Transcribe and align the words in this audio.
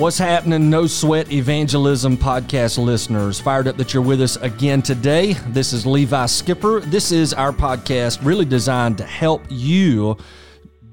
What's 0.00 0.16
happening, 0.16 0.70
No 0.70 0.86
Sweat 0.86 1.30
Evangelism 1.30 2.16
podcast 2.16 2.78
listeners? 2.78 3.38
Fired 3.38 3.68
up 3.68 3.76
that 3.76 3.92
you're 3.92 4.02
with 4.02 4.22
us 4.22 4.36
again 4.36 4.80
today. 4.80 5.34
This 5.48 5.74
is 5.74 5.84
Levi 5.84 6.24
Skipper. 6.24 6.80
This 6.80 7.12
is 7.12 7.34
our 7.34 7.52
podcast 7.52 8.24
really 8.24 8.46
designed 8.46 8.96
to 8.96 9.04
help 9.04 9.42
you 9.50 10.16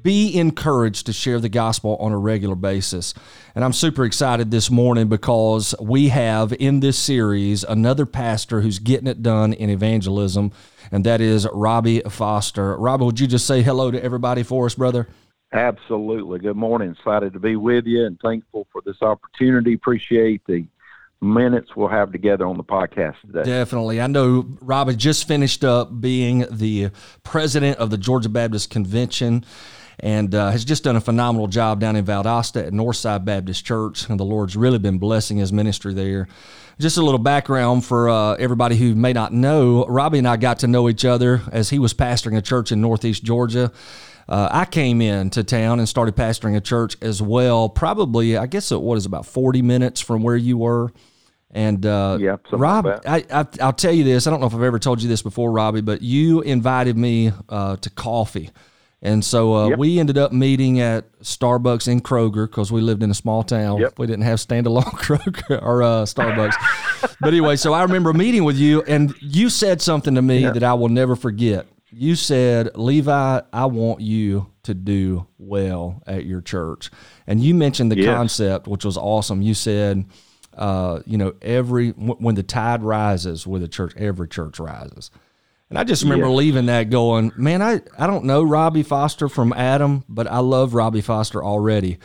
be 0.04 0.38
encouraged 0.38 1.05
to 1.05 1.13
share 1.13 1.39
the 1.39 1.47
gospel 1.47 1.96
on 2.01 2.12
a 2.12 2.17
regular 2.17 2.56
basis. 2.56 3.13
And 3.56 3.63
I'm 3.63 3.71
super 3.71 4.03
excited 4.03 4.51
this 4.51 4.70
morning 4.70 5.08
because 5.08 5.74
we 5.79 6.10
have 6.10 6.51
in 6.60 6.81
this 6.81 6.99
series 6.99 7.63
another 7.63 8.05
pastor 8.05 8.60
who's 8.60 8.79
getting 8.79 9.08
it 9.08 9.24
done 9.24 9.53
in 9.53 9.69
evangelism, 9.69 10.51
and 10.92 11.05
that 11.05 11.21
is 11.21 11.47
Robby 11.53 12.01
Foster. 12.01 12.76
Robby, 12.76 13.05
would 13.05 13.21
you 13.21 13.28
just 13.28 13.47
say 13.47 13.62
hello 13.62 13.89
to 13.89 14.03
everybody 14.03 14.44
for 14.44 14.65
us, 14.65 14.76
brother? 14.76 15.08
Absolutely. 15.53 16.39
Good 16.39 16.57
morning. 16.57 16.91
Excited 16.91 17.34
to 17.34 17.39
be 17.39 17.55
with 17.55 17.85
you 17.85 18.05
and 18.05 18.19
thankful 18.19 18.67
for 18.71 18.81
this 18.85 19.01
opportunity. 19.01 19.73
Appreciate 19.73 20.41
the 20.45 20.65
minutes 21.21 21.75
we'll 21.75 21.88
have 21.88 22.11
together 22.11 22.45
on 22.45 22.57
the 22.57 22.63
podcast 22.63 23.15
today. 23.21 23.43
Definitely. 23.43 24.02
I 24.02 24.07
know 24.07 24.45
Rob 24.61 24.95
just 24.97 25.27
finished 25.27 25.63
up 25.63 25.99
being 25.99 26.45
the 26.52 26.91
president 27.23 27.77
of 27.79 27.89
the 27.89 27.97
Georgia 27.97 28.29
Baptist 28.29 28.69
Convention 28.69 29.45
and 29.99 30.35
uh, 30.35 30.52
has 30.52 30.63
just 30.63 30.83
done 30.83 30.95
a 30.95 31.02
phenomenal 31.02 31.47
job 31.47 31.79
down 31.79 31.95
in 31.95 32.05
Valdosta 32.05 32.67
at 32.67 32.73
Northside 32.73 33.25
Baptist 33.25 33.66
Church. 33.66 34.07
And 34.09 34.19
the 34.19 34.25
Lord's 34.25 34.55
really 34.55 34.77
been 34.77 34.99
blessing 34.99 35.38
his 35.38 35.52
ministry 35.52 35.93
there. 35.93 36.27
Just 36.79 36.97
a 36.97 37.02
little 37.02 37.17
background 37.17 37.83
for 37.83 38.07
uh, 38.09 38.33
everybody 38.35 38.75
who 38.75 38.93
may 38.93 39.11
not 39.11 39.33
know 39.33 39.85
Robby 39.88 40.19
and 40.19 40.27
I 40.27 40.38
got 40.38 40.59
to 40.59 40.67
know 40.67 40.88
each 40.89 41.05
other 41.05 41.41
as 41.52 41.71
he 41.71 41.79
was 41.79 41.95
pastoring 41.95 42.38
a 42.38 42.41
church 42.41 42.71
in 42.71 42.79
Northeast 42.81 43.23
Georgia. 43.23 43.71
Uh, 44.30 44.49
I 44.52 44.66
came 44.66 45.02
in 45.02 45.30
to 45.31 45.44
town 45.44 45.80
and 45.80 45.88
started 45.88 46.16
pastoring 46.16 46.55
a 46.55 46.62
church 46.62 46.98
as 47.02 47.22
well. 47.22 47.70
Probably, 47.70 48.38
I 48.38 48.45
guess 48.45 48.72
it 48.72 48.81
was 48.81 49.05
about 49.05 49.26
forty 49.26 49.61
minutes 49.61 50.02
from 50.02 50.23
where 50.23 50.36
you 50.36 50.58
were. 50.58 50.92
And 51.52 51.86
uh, 51.86 52.17
yeah, 52.19 52.38
Rob, 52.52 52.86
like 52.86 53.31
I, 53.31 53.45
I, 53.59 53.66
will 53.66 53.73
tell 53.73 53.94
you 53.94 54.03
this. 54.03 54.28
I 54.28 54.31
don't 54.31 54.42
know 54.42 54.47
if 54.47 54.53
I've 54.53 54.64
ever 54.64 54.80
told 54.80 55.02
you 55.02 55.08
this 55.08 55.22
before, 55.22 55.52
Robby, 55.52 55.81
but 55.81 56.02
you 56.02 56.42
invited 56.42 56.97
me 56.97 57.31
uh, 57.47 57.78
to 57.78 57.89
coffee. 57.89 58.52
And 59.02 59.23
so 59.23 59.56
uh, 59.56 59.67
yep. 59.69 59.80
we 59.80 60.00
ended 60.00 60.17
up 60.17 60.31
meeting 60.31 60.80
at 60.80 61.19
Starbucks 61.19 61.88
in 61.88 62.02
Kroger 62.02 62.50
because 62.50 62.72
we 62.72 62.81
lived 62.81 63.03
in 63.03 63.12
a 63.12 63.14
small 63.14 63.44
town. 63.44 63.80
Yep. 63.80 64.00
We 64.00 64.08
didn't 64.08 64.23
have 64.23 64.39
standalone 64.39 64.84
Kroger 64.84 65.62
or 65.62 65.84
uh, 65.84 66.03
Starbucks. 66.03 67.16
but 67.22 67.28
anyway, 67.28 67.56
so 67.56 67.73
I 67.73 67.84
remember 67.84 68.12
meeting 68.12 68.44
with 68.44 68.58
you, 68.58 68.81
and 68.84 69.14
you 69.22 69.50
said 69.50 69.81
something 69.81 70.16
to 70.16 70.22
me 70.22 70.44
that 70.44 70.64
I 70.64 70.73
will 70.73 70.89
never 70.89 71.16
forget 71.16 71.67
you 71.98 72.16
said, 72.16 72.78
Levi, 72.78 73.42
I 73.52 73.66
want 73.66 74.02
you 74.02 74.52
to 74.64 74.73
do 74.73 75.28
well 75.38 76.03
at 76.06 76.26
your 76.26 76.42
church. 76.42 76.92
And 77.26 77.42
you 77.42 77.56
mentioned 77.56 77.92
the 77.92 77.98
yes. 77.98 78.16
concept, 78.16 78.67
which 78.67 78.86
was 78.86 78.98
awesome. 78.98 79.42
You 79.42 79.53
said, 79.53 80.06
uh, 80.53 81.00
you 81.06 81.18
know, 81.18 81.34
every 81.42 81.92
when 81.92 82.36
the 82.36 82.44
tide 82.44 82.84
rises 82.84 83.48
with 83.48 83.64
a 83.64 83.68
church, 83.68 83.94
every 83.98 84.28
church 84.28 84.59
rises. 84.59 85.09
And 85.70 85.78
I 85.78 85.84
just 85.84 86.03
remember 86.03 86.28
yes. 86.28 86.36
leaving 86.36 86.66
that 86.68 86.90
going, 86.90 87.34
man, 87.36 87.62
I, 87.62 87.81
I 87.98 88.08
don't 88.08 88.23
know 88.23 88.42
Robby 88.42 88.84
Foster 88.84 89.28
from 89.28 89.52
Adam, 89.52 90.06
but 90.08 90.25
I 90.28 90.40
love 90.40 90.73
Robby 90.73 91.02
Foster 91.02 91.44
already 91.44 91.98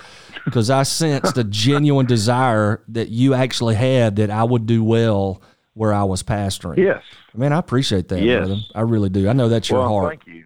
because 0.44 0.68
I 0.68 0.82
sensed 0.82 1.38
a 1.38 1.44
genuine 1.44 2.06
desire 2.06 2.82
that 2.88 3.10
you 3.10 3.34
actually 3.34 3.76
had 3.76 4.16
that 4.16 4.30
I 4.30 4.42
would 4.42 4.66
do 4.66 4.82
well 4.82 5.42
where 5.74 5.92
I 5.92 6.04
was 6.04 6.22
pastoring. 6.22 6.76
Yes. 6.76 7.02
Man, 7.34 7.52
I 7.52 7.58
appreciate 7.58 8.08
that, 8.08 8.22
yes. 8.22 8.46
brother. 8.46 8.60
I 8.74 8.80
really 8.82 9.08
do. 9.08 9.28
I 9.28 9.32
know 9.32 9.48
that's 9.48 9.70
your 9.70 9.80
well, 9.80 9.88
heart. 9.88 10.08
Thank 10.24 10.26
you. 10.36 10.44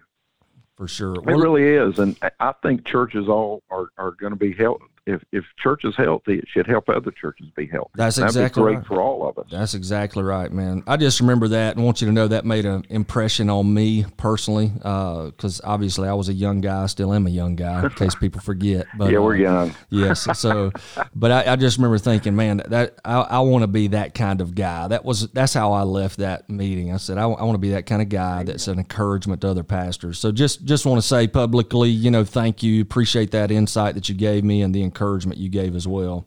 For 0.75 0.87
sure. 0.87 1.15
It 1.15 1.25
well, 1.25 1.39
really 1.39 1.63
is. 1.63 1.97
And 1.97 2.15
I 2.39 2.53
think 2.61 2.85
churches 2.85 3.27
all 3.27 3.63
are, 3.71 3.87
are 3.97 4.11
going 4.11 4.31
to 4.31 4.37
be 4.37 4.53
held, 4.53 4.81
if 5.07 5.23
if 5.31 5.45
church 5.57 5.85
is 5.85 5.95
healthy, 5.95 6.37
it 6.37 6.45
should 6.53 6.67
help 6.67 6.89
other 6.89 7.11
churches 7.11 7.47
be 7.55 7.65
healthy. 7.65 7.89
That's 7.95 8.17
That'd 8.17 8.29
exactly 8.29 8.63
great 8.63 8.77
right. 8.79 8.85
for 8.85 9.01
all 9.01 9.27
of 9.27 9.37
us. 9.37 9.47
That's 9.49 9.73
exactly 9.73 10.21
right, 10.21 10.51
man. 10.51 10.83
I 10.85 10.97
just 10.97 11.21
remember 11.21 11.47
that 11.47 11.75
and 11.75 11.85
want 11.85 12.01
you 12.01 12.07
to 12.07 12.13
know 12.13 12.27
that 12.27 12.45
made 12.45 12.65
an 12.65 12.85
impression 12.89 13.49
on 13.49 13.73
me 13.73 14.05
personally, 14.17 14.67
because 14.67 15.61
uh, 15.61 15.67
obviously 15.67 16.09
I 16.09 16.13
was 16.13 16.27
a 16.27 16.33
young 16.33 16.59
guy, 16.61 16.85
still 16.87 17.13
am 17.13 17.25
a 17.25 17.29
young 17.29 17.55
guy, 17.55 17.83
in 17.83 17.89
case 17.91 18.15
people 18.15 18.41
forget. 18.41 18.85
But 18.97 19.11
yeah, 19.11 19.19
we're 19.19 19.35
uh, 19.35 19.65
young. 19.65 19.75
yes. 19.89 20.27
So, 20.39 20.71
but 21.15 21.31
I, 21.31 21.53
I, 21.53 21.55
just 21.55 21.77
remember 21.77 21.99
thinking, 21.99 22.35
man, 22.35 22.63
that 22.67 22.97
I, 23.05 23.19
I 23.19 23.39
want 23.39 23.61
to 23.61 23.67
be 23.67 23.89
that 23.89 24.15
kind 24.15 24.41
of 24.41 24.55
guy. 24.55 24.87
That 24.87 25.05
was 25.05 25.27
that's 25.29 25.53
how 25.53 25.71
I 25.71 25.83
left 25.83 26.17
that 26.17 26.49
meeting. 26.49 26.91
I 26.91 26.97
said 26.97 27.19
I, 27.19 27.23
I 27.25 27.43
want 27.43 27.53
to 27.53 27.59
be 27.59 27.71
that 27.71 27.85
kind 27.85 28.01
of 28.01 28.09
guy 28.09 28.43
that's 28.43 28.67
an 28.67 28.79
encouragement 28.79 29.41
to 29.41 29.49
other 29.49 29.63
pastors. 29.63 30.17
So 30.17 30.31
just 30.31 30.65
just 30.65 30.85
want 30.85 30.99
to 30.99 31.07
say 31.07 31.27
publicly, 31.27 31.89
you 31.89 32.09
know, 32.09 32.23
thank 32.23 32.63
you, 32.63 32.81
appreciate 32.81 33.31
that 33.31 33.51
insight 33.51 33.93
that 33.95 34.09
you 34.09 34.15
gave 34.15 34.43
me 34.43 34.63
and 34.63 34.73
the 34.73 34.81
encouragement 34.97 35.39
you 35.39 35.49
gave 35.49 35.75
as 35.75 35.87
well. 35.87 36.25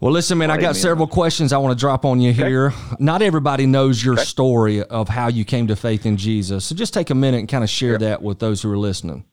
Well, 0.00 0.12
listen, 0.12 0.38
man, 0.38 0.50
I 0.50 0.58
got 0.58 0.76
several 0.76 1.06
questions 1.06 1.52
I 1.52 1.58
want 1.58 1.76
to 1.76 1.80
drop 1.80 2.04
on 2.04 2.20
you 2.20 2.32
here. 2.32 2.72
Not 2.98 3.22
everybody 3.22 3.64
knows 3.64 4.04
your 4.04 4.14
okay. 4.14 4.24
story 4.24 4.82
of 4.82 5.08
how 5.08 5.28
you 5.28 5.44
came 5.44 5.68
to 5.68 5.76
faith 5.76 6.04
in 6.04 6.16
Jesus. 6.16 6.66
So 6.66 6.74
just 6.74 6.92
take 6.92 7.10
a 7.10 7.14
minute 7.14 7.38
and 7.38 7.48
kind 7.48 7.64
of 7.64 7.70
share 7.70 7.92
yeah. 7.92 7.98
that 7.98 8.22
with 8.22 8.38
those 8.38 8.60
who 8.62 8.70
are 8.70 8.78
listening. 8.78 9.24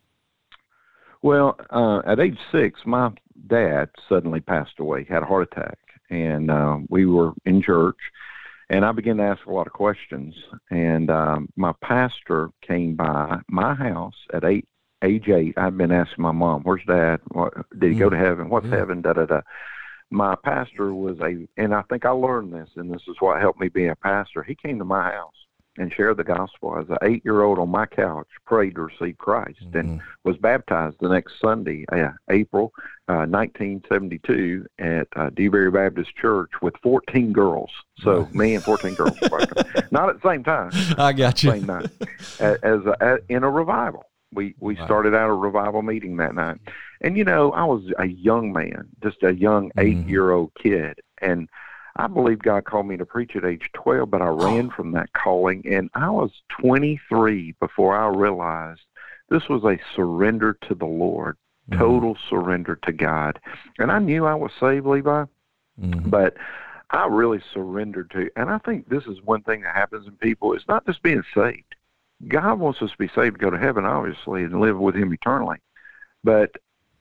Well, 1.22 1.60
uh, 1.70 2.02
at 2.06 2.20
age 2.20 2.38
six, 2.52 2.80
my 2.86 3.12
dad 3.48 3.90
suddenly 4.08 4.40
passed 4.40 4.80
away, 4.80 5.06
had 5.10 5.24
a 5.24 5.26
heart 5.26 5.50
attack, 5.52 5.78
and 6.10 6.50
uh, 6.50 6.78
we 6.90 7.06
were 7.06 7.34
in 7.46 7.62
church, 7.62 7.98
and 8.70 8.86
I 8.86 8.92
began 8.92 9.18
to 9.18 9.24
ask 9.24 9.46
a 9.46 9.52
lot 9.52 9.68
of 9.68 9.74
questions. 9.74 10.36
And 10.70 11.12
um, 11.12 11.50
my 11.56 11.74
pastor 11.82 12.50
came 12.66 12.96
by 12.96 13.40
my 13.50 13.74
house 13.74 14.16
at 14.34 14.46
eight 14.46 14.68
age 15.04 15.28
eight, 15.30 15.54
I've 15.58 15.78
been 15.78 15.92
asking 15.92 16.22
my 16.24 16.32
mom, 16.32 16.64
"Where's 16.64 16.84
Dad? 16.88 17.20
What, 17.32 17.54
did 17.80 17.94
he 17.94 17.98
go 18.00 18.10
to 18.10 18.18
heaven? 18.18 18.50
What's 18.50 18.66
Yeah. 18.68 18.78
heaven?" 18.78 19.02
Da 19.02 19.14
da 19.14 19.26
da. 19.26 19.42
My 20.10 20.36
pastor 20.44 20.94
was 20.94 21.18
a, 21.22 21.48
and 21.58 21.74
I 21.74 21.84
think 21.84 22.06
I 22.06 22.10
learned 22.10 22.54
this, 22.54 22.70
and 22.76 22.94
this 22.94 23.04
is 23.08 23.16
what 23.20 23.40
helped 23.40 23.60
me 23.62 23.70
be 23.70 23.88
a 23.88 23.96
pastor. 23.96 24.44
He 24.44 24.56
came 24.56 24.78
to 24.80 24.86
my 24.86 25.10
house 25.12 25.34
and 25.78 25.92
shared 25.94 26.18
the 26.18 26.24
gospel 26.26 26.78
as 26.78 26.90
an 26.90 26.98
eight-year-old 27.02 27.58
on 27.58 27.70
my 27.70 27.86
couch, 27.86 28.28
prayed 28.46 28.76
to 28.76 28.82
receive 28.82 29.18
Christ, 29.18 29.62
and 29.74 30.02
was 30.26 30.36
baptized 30.36 30.98
the 31.00 31.08
next 31.08 31.40
Sunday, 31.40 31.86
uh, 31.94 32.10
April 32.30 32.74
uh, 33.08 33.24
1972, 33.26 34.66
at 34.80 35.08
uh, 35.16 35.30
Dewberry 35.30 35.72
Baptist 35.72 36.14
Church 36.18 36.50
with 36.62 36.74
14 36.84 37.32
girls. 37.32 37.70
So 38.00 38.28
me 38.34 38.56
and 38.56 38.64
14 38.66 38.96
girls, 38.96 39.18
not 39.92 40.10
at 40.10 40.22
the 40.22 40.30
same 40.30 40.44
time, 40.44 40.72
I 40.98 41.14
got 41.14 41.42
you. 41.42 41.52
same 41.52 41.66
night, 41.66 41.90
as, 42.40 42.58
as 42.64 42.80
a, 43.00 43.20
in 43.30 43.44
a 43.44 43.50
revival. 43.50 44.04
We 44.34 44.56
we 44.60 44.76
Wow. 44.76 44.86
started 44.86 45.14
out 45.14 45.30
a 45.30 45.34
revival 45.34 45.82
meeting 45.82 46.18
that 46.18 46.36
night, 46.36 46.58
and 47.02 47.18
you 47.18 47.24
know 47.24 47.52
I 47.52 47.66
was 47.66 47.92
a 47.98 48.06
young 48.08 48.54
man, 48.54 48.88
just 49.04 49.24
a 49.24 49.34
young 49.36 49.72
eight 49.78 49.98
year 50.08 50.32
old 50.32 50.54
kid, 50.56 51.00
and 51.22 51.50
I 51.98 52.08
believe 52.08 52.40
God 52.40 52.64
called 52.64 52.88
me 52.88 52.96
to 52.98 53.06
preach 53.06 53.36
at 53.36 53.44
age 53.44 53.70
twelve, 53.74 54.10
but 54.10 54.22
I 54.22 54.28
ran 54.28 54.70
from 54.70 54.94
that 54.94 55.12
calling, 55.14 55.64
and 55.68 55.90
I 55.96 56.10
was 56.10 56.32
twenty 56.50 57.00
three 57.10 57.54
before 57.60 57.96
I 57.96 58.08
realized 58.08 58.82
this 59.30 59.50
was 59.50 59.64
a 59.66 59.80
surrender 59.96 60.58
to 60.68 60.76
the 60.76 60.86
Lord, 60.86 61.38
Mhm. 61.70 61.78
total 61.78 62.18
surrender 62.30 62.78
to 62.84 62.94
God, 62.94 63.40
and 63.80 63.92
I 63.92 64.00
knew 64.00 64.26
I 64.26 64.36
was 64.36 64.52
saved, 64.60 64.86
Levi, 64.86 65.26
Mhm. 65.82 66.10
but 66.10 66.38
I 66.92 67.06
really 67.08 67.42
surrendered 67.54 68.12
to. 68.12 68.30
And 68.38 68.50
I 68.50 68.58
think 68.60 68.88
this 68.88 69.06
is 69.08 69.22
one 69.24 69.42
thing 69.42 69.62
that 69.62 69.76
happens 69.76 70.08
in 70.08 70.14
people. 70.18 70.54
It's 70.54 70.68
not 70.68 70.86
just 70.86 71.04
being 71.04 71.24
saved. 71.34 71.76
God 72.28 72.60
wants 72.60 72.82
us 72.82 72.92
to 72.92 72.98
be 72.98 73.10
saved 73.10 73.36
to 73.36 73.42
go 73.42 73.50
to 73.50 73.58
heaven, 73.58 73.86
obviously, 73.86 74.44
and 74.44 74.60
live 74.60 74.78
with 74.78 74.96
Him 74.96 75.14
eternally. 75.14 75.58
But 76.24 76.52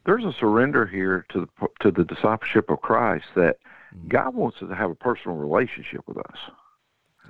there's 0.06 0.25
a 0.25 0.32
surrender 0.32 0.86
here 0.86 1.26
to 1.31 1.41
the 1.41 1.69
to 1.81 1.91
the 1.91 2.04
discipleship 2.04 2.70
of 2.70 2.81
Christ 2.81 3.26
that 3.36 3.56
Mhm. 3.94 4.08
God 4.08 4.34
wants 4.34 4.62
us 4.62 4.69
to 4.69 4.75
have 4.75 4.91
a 4.91 4.94
personal 4.94 5.36
relationship 5.36 6.03
with 6.06 6.19
us. 6.19 6.38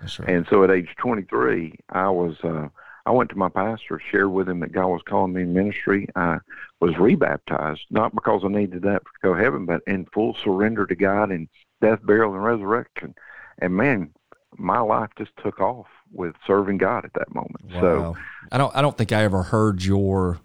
That's 0.01 0.19
right. 0.21 0.29
And 0.29 0.47
so 0.47 0.63
at 0.65 0.71
age 0.71 0.95
23, 0.97 1.75
I 1.89 2.09
was 2.09 2.43
uh, 2.45 2.69
I 3.07 3.11
went 3.13 3.31
to 3.31 3.39
my 3.39 3.49
pastor, 3.49 3.99
shared 3.99 4.31
with 4.31 4.49
him 4.49 4.61
that 4.61 4.73
God 4.73 4.89
was 4.89 5.03
calling 5.03 5.33
me 5.33 5.43
in 5.43 5.55
ministry. 5.55 6.07
I 6.15 6.39
was 6.81 6.99
rebaptized, 6.99 7.87
not 7.91 8.15
because 8.15 8.43
I 8.45 8.49
needed 8.49 8.83
that 8.83 9.03
to 9.03 9.11
go 9.23 9.35
to 9.35 9.43
heaven, 9.43 9.65
but 9.67 9.83
in 9.87 10.07
full 10.07 10.35
surrender 10.35 10.87
to 10.87 10.95
God 10.95 11.31
in 11.31 11.49
death, 11.81 12.01
burial, 12.05 12.35
and 12.35 12.45
resurrection. 12.45 13.15
And 13.59 13.75
man, 13.75 14.13
my 14.57 14.81
life 14.81 15.11
just 15.17 15.33
took 15.43 15.61
off 15.61 15.87
with 16.13 16.35
serving 16.47 16.79
God 16.79 17.05
at 17.05 17.13
that 17.15 17.35
moment. 17.35 17.71
So 17.73 18.17
I 18.51 18.59
don't 18.59 18.75
I 18.75 18.83
don't 18.83 18.97
think 18.97 19.13
I 19.13 19.23
ever 19.25 19.45
heard 19.45 19.83
your 19.85 20.41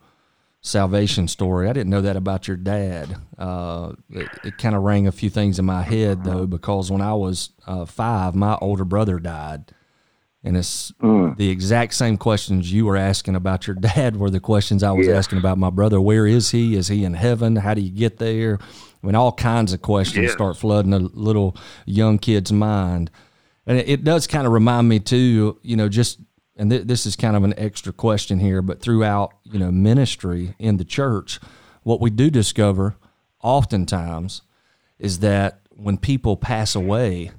salvation 0.61 1.27
story. 1.27 1.69
I 1.69 1.73
didn't 1.73 1.91
know 1.91 2.01
that 2.01 2.15
about 2.15 2.47
your 2.47 2.57
dad. 2.57 3.15
Uh, 3.37 3.93
it, 4.09 4.27
it 4.43 4.57
kind 4.57 4.75
of 4.75 4.81
rang 4.81 5.05
a 5.07 5.11
few 5.11 5.29
things 5.29 5.59
in 5.59 5.65
my 5.65 5.83
head 5.83 6.23
though, 6.23 6.47
because 6.47 6.91
when 6.91 7.01
I 7.01 7.13
was 7.13 7.51
uh, 7.67 7.85
five, 7.85 8.35
my 8.35 8.57
older 8.61 8.83
brother 8.85 9.19
died, 9.19 9.71
and 10.43 10.57
it's 10.57 10.91
mm, 11.01 11.35
the 11.37 11.49
exact 11.49 11.93
same 11.93 12.17
questions 12.17 12.71
you 12.71 12.85
were 12.85 12.97
asking 12.97 13.35
about 13.35 13.67
your 13.67 13.75
dad 13.75 14.17
were 14.17 14.29
the 14.29 14.39
questions 14.39 14.83
I 14.83 14.91
was 14.91 15.07
asking 15.07 15.37
about 15.37 15.57
my 15.57 15.69
brother. 15.69 16.01
Where 16.01 16.27
is 16.27 16.51
he? 16.51 16.75
Is 16.75 16.87
he 16.87 17.03
in 17.03 17.13
heaven? 17.13 17.57
How 17.57 17.73
do 17.73 17.81
you 17.81 17.91
get 17.91 18.17
there? 18.17 18.59
I 18.61 19.05
mean, 19.05 19.15
all 19.15 19.33
kinds 19.33 19.71
of 19.71 19.83
questions 19.83 20.31
start 20.31 20.57
flooding 20.57 20.93
a 20.93 20.99
little 20.99 21.55
young 21.85 22.17
kid's 22.17 22.51
mind. 22.51 23.11
And 23.67 23.77
it, 23.77 23.89
it 23.89 24.03
does 24.03 24.27
kind 24.27 24.45
of 24.45 24.53
remind 24.53 24.87
me 24.89 24.99
too, 24.99 25.59
you 25.61 25.75
know, 25.75 25.89
just 25.89 26.19
and 26.57 26.69
th- 26.69 26.87
this 26.87 27.05
is 27.05 27.15
kind 27.15 27.35
of 27.35 27.43
an 27.43 27.53
extra 27.57 27.91
question 27.91 28.39
here, 28.39 28.61
but 28.61 28.81
throughout 28.81 29.33
you 29.43 29.59
know 29.59 29.71
ministry 29.71 30.55
in 30.59 30.77
the 30.77 30.85
church, 30.85 31.39
what 31.83 31.99
we 31.99 32.09
do 32.09 32.29
discover 32.29 32.95
oftentimes 33.41 34.41
is 34.99 35.19
that 35.19 35.59
when 35.69 35.97
people 35.97 36.37
pass 36.37 36.75
away 36.75 37.31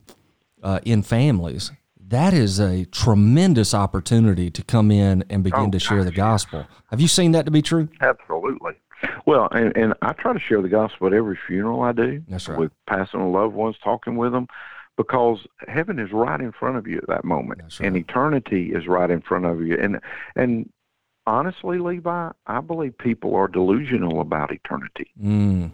uh, 0.63 0.81
in 0.85 1.03
families, 1.03 1.73
that 2.09 2.35
is 2.35 2.61
a 2.61 2.85
tremendous 2.87 3.75
opportunity 3.75 4.51
to 4.51 4.63
come 4.63 4.91
in 4.91 5.25
and 5.31 5.43
begin 5.43 5.67
Oh, 5.67 5.71
to 5.71 5.79
share 5.79 6.05
the 6.05 6.13
gospel. 6.13 6.67
Have 6.91 7.01
you 7.01 7.09
seen 7.09 7.33
that 7.33 7.47
to 7.47 7.51
be 7.51 7.63
true? 7.63 7.89
Absolutely. 8.01 8.75
Well, 9.27 9.49
and, 9.51 9.77
and 9.77 9.95
I 10.03 10.13
try 10.13 10.33
to 10.33 10.39
share 10.39 10.63
the 10.63 10.69
gospel 10.69 11.09
at 11.09 11.13
every 11.13 11.39
funeral 11.47 11.83
I 11.83 11.93
do. 11.93 12.23
That's 12.29 12.49
right. 12.49 12.59
With 12.59 12.73
passing 12.87 13.21
on 13.21 13.33
loved 13.33 13.55
ones, 13.55 13.77
talking 13.83 14.17
with 14.17 14.33
them, 14.33 14.47
because 14.97 15.39
heaven 15.69 15.99
is 15.99 16.13
right 16.13 16.41
in 16.41 16.53
front 16.53 16.77
of 16.77 16.87
you 16.87 16.99
at 16.99 17.07
that 17.09 17.25
moment, 17.25 17.61
That's 17.63 17.81
and 17.81 17.97
eternity 17.97 18.73
is 18.73 18.87
right 18.87 19.11
in 19.11 19.21
front 19.21 19.45
of 19.45 19.61
you. 19.61 19.77
And 19.79 20.01
and 20.35 20.71
honestly, 21.27 21.79
Levi, 21.79 22.31
I 22.47 22.61
believe 22.61 22.97
people 22.99 23.35
are 23.35 23.49
delusional 23.49 24.21
about 24.21 24.53
eternity. 24.53 25.11
Mm, 25.23 25.73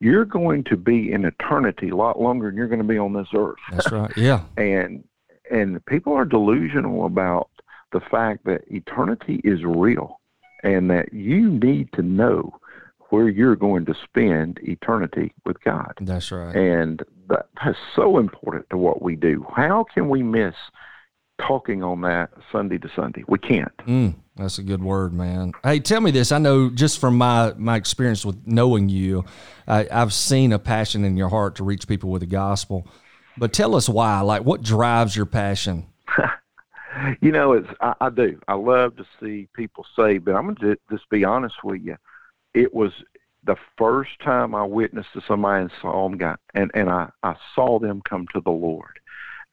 You're 0.00 0.24
going 0.24 0.64
to 0.64 0.76
be 0.76 1.12
in 1.12 1.24
eternity 1.24 1.90
a 1.90 1.96
lot 1.96 2.20
longer 2.20 2.48
than 2.48 2.56
you're 2.56 2.68
going 2.68 2.82
to 2.82 2.84
be 2.84 2.98
on 2.98 3.12
this 3.12 3.28
earth. 3.34 3.56
that's 3.70 3.90
right. 3.92 4.12
Yeah. 4.16 4.42
and 4.56 5.04
and 5.50 5.84
people 5.86 6.12
are 6.14 6.24
delusional 6.24 7.06
about 7.06 7.50
the 7.92 8.00
fact 8.00 8.44
that 8.46 8.62
eternity 8.68 9.40
is 9.44 9.64
real 9.64 10.20
and 10.64 10.90
that 10.90 11.12
you 11.12 11.50
need 11.50 11.92
to 11.92 12.02
know 12.02 12.58
where 13.10 13.28
you're 13.28 13.54
going 13.54 13.84
to 13.86 13.94
spend 14.02 14.58
eternity 14.62 15.32
with 15.44 15.62
God. 15.62 15.92
That's 16.00 16.32
right. 16.32 16.54
And 16.56 17.02
that, 17.28 17.46
that's 17.62 17.78
so 17.94 18.18
important 18.18 18.68
to 18.70 18.76
what 18.76 19.02
we 19.02 19.16
do. 19.16 19.46
How 19.54 19.84
can 19.94 20.08
we 20.08 20.22
miss 20.22 20.54
talking 21.40 21.82
on 21.82 22.00
that 22.02 22.30
Sunday 22.50 22.78
to 22.78 22.88
Sunday? 22.94 23.24
We 23.28 23.38
can't. 23.38 23.76
Mm, 23.78 24.14
that's 24.36 24.58
a 24.58 24.62
good 24.62 24.82
word, 24.82 25.12
man. 25.12 25.52
Hey, 25.62 25.80
tell 25.80 26.00
me 26.00 26.10
this. 26.10 26.32
I 26.32 26.38
know 26.38 26.70
just 26.70 26.98
from 26.98 27.18
my 27.18 27.52
my 27.56 27.76
experience 27.76 28.24
with 28.24 28.46
knowing 28.46 28.88
you, 28.88 29.24
I, 29.66 29.88
I've 29.90 30.12
seen 30.12 30.52
a 30.52 30.58
passion 30.58 31.04
in 31.04 31.16
your 31.16 31.28
heart 31.28 31.56
to 31.56 31.64
reach 31.64 31.86
people 31.86 32.10
with 32.10 32.20
the 32.20 32.26
gospel. 32.26 32.86
But 33.38 33.52
tell 33.52 33.74
us 33.74 33.88
why. 33.88 34.20
Like, 34.20 34.44
what 34.44 34.62
drives 34.62 35.14
your 35.14 35.26
passion? 35.26 35.86
You 37.20 37.30
know, 37.30 37.52
it's 37.52 37.68
I, 37.80 37.94
I 38.00 38.10
do. 38.10 38.40
I 38.48 38.54
love 38.54 38.96
to 38.96 39.04
see 39.20 39.48
people 39.54 39.84
say, 39.94 40.16
but 40.16 40.34
I'm 40.34 40.44
going 40.44 40.56
to 40.56 40.78
just 40.90 41.08
be 41.10 41.24
honest 41.24 41.56
with 41.62 41.82
you. 41.82 41.96
It 42.54 42.72
was 42.72 42.90
the 43.46 43.56
first 43.78 44.18
time 44.20 44.54
I 44.54 44.64
witnessed 44.64 45.12
to 45.14 45.22
somebody 45.26 45.62
and 45.62 45.72
saw 45.80 46.08
them 46.08 46.18
got, 46.18 46.40
and 46.54 46.70
and 46.74 46.90
I 46.90 47.08
I 47.22 47.36
saw 47.54 47.78
them 47.78 48.02
come 48.08 48.26
to 48.34 48.40
the 48.40 48.50
Lord, 48.50 48.98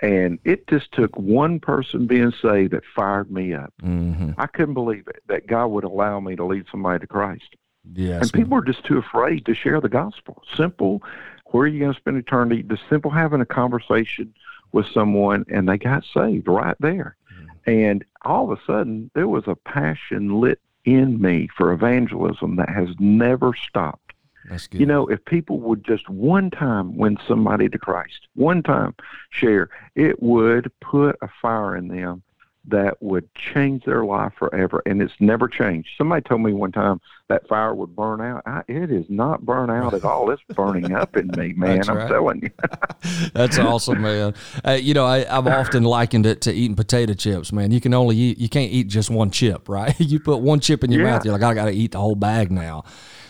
and 0.02 0.40
it 0.44 0.68
just 0.68 0.92
took 0.92 1.16
one 1.18 1.60
person 1.60 2.08
being 2.08 2.34
saved 2.42 2.74
that 2.74 2.84
fired 2.96 3.32
me 3.32 3.54
up. 3.54 3.74
Mm-hmm. 3.82 4.32
I 4.38 4.48
couldn't 4.48 4.74
believe 4.74 5.08
it 5.08 5.24
that 5.28 5.48
God 5.48 5.68
would 5.68 5.84
allow 5.84 6.20
me 6.20 6.36
to 6.36 6.46
lead 6.46 6.66
somebody 6.72 7.00
to 7.00 7.08
Christ. 7.08 7.56
Yes. 7.94 8.22
And 8.22 8.34
people 8.34 8.58
are 8.58 8.64
just 8.64 8.86
too 8.86 8.98
afraid 8.98 9.46
to 9.46 9.54
share 9.54 9.82
the 9.82 9.90
gospel. 9.90 10.42
Simple, 10.56 11.04
where 11.48 11.66
are 11.66 11.68
you 11.68 11.80
going 11.80 11.94
to 11.94 12.00
spend 12.00 12.18
eternity? 12.18 12.62
The 12.62 12.78
simple 12.90 13.12
having 13.12 13.42
a 13.42 13.46
conversation 13.46 14.34
with 14.72 14.88
someone 14.94 15.46
and 15.50 15.68
they 15.68 15.78
got 15.78 16.04
saved 16.14 16.48
right 16.48 16.78
there. 16.80 17.18
And 17.66 18.04
all 18.24 18.52
of 18.52 18.58
a 18.58 18.62
sudden, 18.66 19.10
there 19.16 19.28
was 19.28 19.44
a 19.48 19.56
passion 19.56 20.42
lit 20.42 20.60
in 20.86 21.22
me 21.22 21.50
for 21.56 21.72
evangelism 21.72 22.56
that 22.58 22.70
has 22.70 22.90
never 23.00 23.54
stopped. 23.54 24.14
That's 24.50 24.68
good. 24.68 24.82
You 24.82 24.86
know, 24.86 25.08
if 25.08 25.24
people 25.26 25.60
would 25.62 25.86
just 25.86 26.10
one 26.10 26.52
time 26.52 26.98
win 26.98 27.18
somebody 27.28 27.70
to 27.70 27.78
Christ, 27.78 28.28
one 28.36 28.62
time 28.62 28.96
share, 29.30 29.70
it 29.96 30.22
would 30.22 30.72
put 30.82 31.18
a 31.22 31.30
fire 31.42 31.76
in 31.76 31.88
them 31.88 32.24
that 32.68 33.02
would 33.02 33.28
change 33.36 33.84
their 33.84 34.06
life 34.06 34.32
forever. 34.40 34.82
And 34.86 35.02
it's 35.02 35.14
never 35.20 35.48
changed. 35.50 35.90
Somebody 35.98 36.22
told 36.22 36.42
me 36.42 36.54
one 36.54 36.72
time 36.72 37.02
that 37.28 37.46
fire 37.48 37.74
would 37.76 37.94
burn 37.96 38.22
out. 38.22 38.42
I, 38.46 38.62
it 38.70 38.90
is 38.90 39.06
not 39.10 39.46
burn 39.46 39.70
out 39.70 39.94
at 39.94 40.04
all. 40.06 40.30
It's 40.32 40.42
burning 40.56 40.94
up 40.94 41.18
in 41.18 41.28
me, 41.28 41.54
man. 41.58 41.78
That's 41.78 41.90
I'm 41.90 41.98
right. 41.98 42.08
telling 42.08 42.42
you. 42.42 42.50
That's 43.34 43.58
awesome, 43.58 44.02
man. 44.02 44.34
Uh, 44.66 44.72
you 44.72 44.94
know, 44.94 45.06
I, 45.06 45.26
I've 45.38 45.48
often 45.48 45.84
likened 45.84 46.26
it 46.26 46.42
to 46.42 46.54
eating 46.54 46.76
potato 46.76 47.14
chips, 47.14 47.52
man. 47.52 47.72
You 47.72 47.82
can 47.82 47.94
only 47.94 48.16
eat, 48.16 48.38
you 48.38 48.48
can't 48.50 48.72
eat 48.72 48.88
just 48.88 49.10
one 49.10 49.30
chip, 49.32 49.68
right? 49.68 49.94
You 50.14 50.20
put 50.20 50.38
one 50.42 50.60
chip 50.60 50.84
in 50.84 50.92
your 50.92 51.04
Yeah. 51.04 51.12
mouth, 51.12 51.26
you're 51.26 51.34
like, 51.34 51.44
I 51.44 51.54
got 51.54 51.66
to 51.66 51.72
eat 51.72 51.92
the 51.94 52.00
whole 52.00 52.16
bag 52.16 52.52
now. 52.52 52.84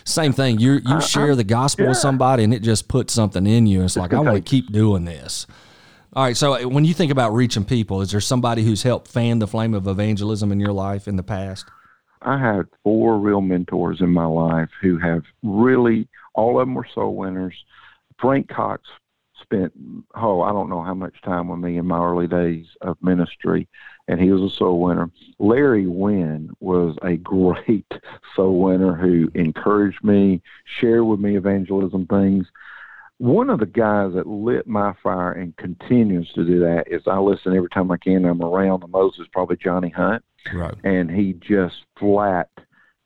Same 0.04 0.32
thing. 0.32 0.58
You 0.58 0.80
you 0.84 1.00
share 1.00 1.34
the 1.34 1.44
gospel 1.44 1.88
with 1.88 1.96
somebody, 1.96 2.44
and 2.44 2.52
it 2.52 2.60
just 2.60 2.88
puts 2.88 3.14
something 3.14 3.46
in 3.46 3.66
you. 3.66 3.82
It's 3.84 3.96
like 3.96 4.12
I 4.12 4.20
want 4.20 4.36
to 4.36 4.42
keep 4.42 4.70
doing 4.70 5.06
this. 5.06 5.46
All 6.16 6.22
right. 6.22 6.36
So 6.36 6.54
uh, 6.54 6.68
when 6.68 6.84
you 6.84 6.94
think 6.94 7.10
about 7.10 7.34
reaching 7.34 7.64
people, 7.64 8.00
is 8.00 8.12
there 8.12 8.20
somebody 8.20 8.62
who's 8.62 8.84
helped 8.84 9.08
fan 9.08 9.40
the 9.40 9.48
flame 9.48 9.74
of 9.74 9.88
evangelism 9.88 10.52
in 10.52 10.60
your 10.60 10.72
life 10.72 11.08
in 11.08 11.16
the 11.16 11.24
past? 11.24 11.66
I 12.22 12.38
had 12.38 12.66
four 12.84 13.18
real 13.18 13.40
mentors 13.40 14.00
in 14.00 14.10
my 14.10 14.24
life 14.24 14.70
who 14.80 14.98
have 14.98 15.24
really, 15.42 16.08
all 16.34 16.60
of 16.60 16.66
them 16.66 16.74
were 16.74 16.86
soul 16.94 17.16
winners. 17.16 17.54
Frank 18.18 18.48
Cox 18.48 18.88
spent, 19.42 19.72
oh, 20.14 20.40
I 20.40 20.52
don't 20.52 20.70
know 20.70 20.82
how 20.82 20.94
much 20.94 21.20
time 21.22 21.48
with 21.48 21.58
me 21.58 21.78
in 21.78 21.86
my 21.86 21.98
early 21.98 22.28
days 22.28 22.66
of 22.80 22.96
ministry, 23.02 23.68
and 24.06 24.20
he 24.20 24.30
was 24.30 24.52
a 24.52 24.56
soul 24.56 24.80
winner. 24.80 25.10
Larry 25.40 25.86
Wynn 25.86 26.50
was 26.60 26.96
a 27.02 27.16
great 27.16 27.92
soul 28.36 28.60
winner 28.60 28.94
who 28.94 29.30
encouraged 29.34 30.02
me, 30.04 30.42
shared 30.64 31.04
with 31.04 31.18
me 31.18 31.36
evangelism 31.36 32.06
things. 32.06 32.46
One 33.18 33.48
of 33.48 33.60
the 33.60 33.66
guys 33.66 34.12
that 34.14 34.26
lit 34.26 34.66
my 34.66 34.92
fire 35.02 35.32
and 35.32 35.56
continues 35.56 36.32
to 36.32 36.44
do 36.44 36.58
that 36.60 36.88
is 36.88 37.02
I 37.06 37.18
listen 37.18 37.56
every 37.56 37.68
time 37.68 37.90
I 37.90 37.96
can. 37.96 38.24
I'm 38.24 38.42
around 38.42 38.80
the 38.80 38.88
most 38.88 39.20
is 39.20 39.28
probably 39.32 39.56
Johnny 39.56 39.88
Hunt 39.90 40.24
Right. 40.52 40.74
and 40.84 41.10
he 41.10 41.34
just 41.34 41.84
flat 41.98 42.48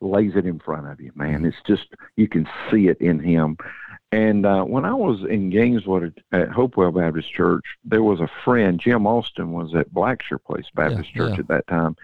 lays 0.01 0.33
it 0.37 0.47
in 0.47 0.59
front 0.61 0.87
of 0.87 1.01
you, 1.01 1.13
man. 1.15 1.45
It's 1.45 1.57
just 1.67 1.89
you 2.17 2.27
can 2.29 2.49
see 2.71 2.89
it 2.89 3.01
in 3.01 3.19
him. 3.21 3.57
And 4.11 4.47
uh, 4.47 4.63
when 4.65 4.85
I 4.87 4.95
was 4.95 5.23
in 5.29 5.51
Gainesville 5.51 6.05
at, 6.07 6.13
at 6.41 6.49
Hopewell 6.49 6.93
Baptist 6.93 7.31
Church, 7.33 7.65
there 7.85 8.03
was 8.03 8.21
a 8.21 8.31
friend. 8.45 8.81
Jim 8.81 9.07
Austin 9.07 9.53
was 9.53 9.75
at 9.75 9.93
Blackshear 9.93 10.43
Place 10.43 10.65
Baptist 10.75 11.11
Yeah, 11.15 11.19
Church 11.19 11.35
yeah. 11.35 11.41
at 11.41 11.49
that 11.49 11.67
time, 11.67 11.97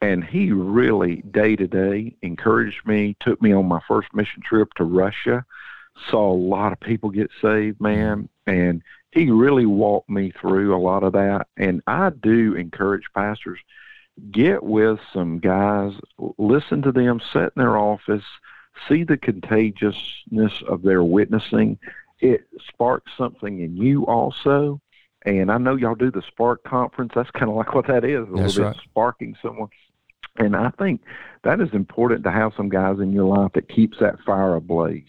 and 0.00 0.24
he 0.24 0.50
really 0.52 1.16
day 1.30 1.54
to 1.56 1.66
day 1.66 2.16
encouraged 2.22 2.86
me. 2.86 3.16
Took 3.20 3.42
me 3.42 3.52
on 3.52 3.66
my 3.66 3.80
first 3.86 4.08
mission 4.14 4.42
trip 4.42 4.72
to 4.74 4.84
Russia. 4.84 5.44
Saw 6.10 6.32
a 6.32 6.36
lot 6.36 6.72
of 6.72 6.80
people 6.80 7.10
get 7.10 7.30
saved, 7.40 7.80
man, 7.80 8.28
and 8.46 8.82
he 9.12 9.30
really 9.30 9.66
walked 9.66 10.10
me 10.10 10.32
through 10.32 10.74
a 10.74 10.78
lot 10.78 11.04
of 11.04 11.12
that. 11.12 11.46
And 11.56 11.82
I 11.86 12.10
do 12.10 12.54
encourage 12.54 13.04
pastors 13.14 13.60
get 14.30 14.62
with 14.62 14.98
some 15.12 15.38
guys, 15.38 15.92
listen 16.38 16.82
to 16.82 16.92
them, 16.92 17.20
sit 17.32 17.42
in 17.42 17.52
their 17.56 17.76
office, 17.76 18.24
see 18.88 19.04
the 19.04 19.16
contagiousness 19.16 20.62
of 20.68 20.82
their 20.82 21.02
witnessing. 21.04 21.78
It 22.20 22.46
sparks 22.68 23.12
something 23.16 23.60
in 23.60 23.76
you 23.76 24.04
also. 24.06 24.80
And 25.26 25.50
I 25.50 25.58
know 25.58 25.74
y'all 25.76 25.94
do 25.94 26.10
the 26.10 26.22
Spark 26.22 26.64
Conference. 26.64 27.12
That's 27.14 27.30
kind 27.30 27.50
of 27.50 27.56
like 27.56 27.74
what 27.74 27.86
that 27.86 28.04
is, 28.04 28.28
a 28.28 28.32
That's 28.32 28.56
little 28.56 28.64
right. 28.64 28.76
bit 28.76 28.84
sparking 28.84 29.36
someone. 29.40 29.68
And 30.36 30.54
I 30.56 30.70
think 30.70 31.00
that 31.44 31.60
is 31.60 31.72
important 31.72 32.24
to 32.24 32.30
have 32.30 32.52
some 32.56 32.68
guys 32.68 32.98
in 32.98 33.12
your 33.12 33.24
life 33.24 33.52
that 33.54 33.68
keeps 33.68 33.98
that 34.00 34.20
fire 34.26 34.56
ablaze. 34.56 35.04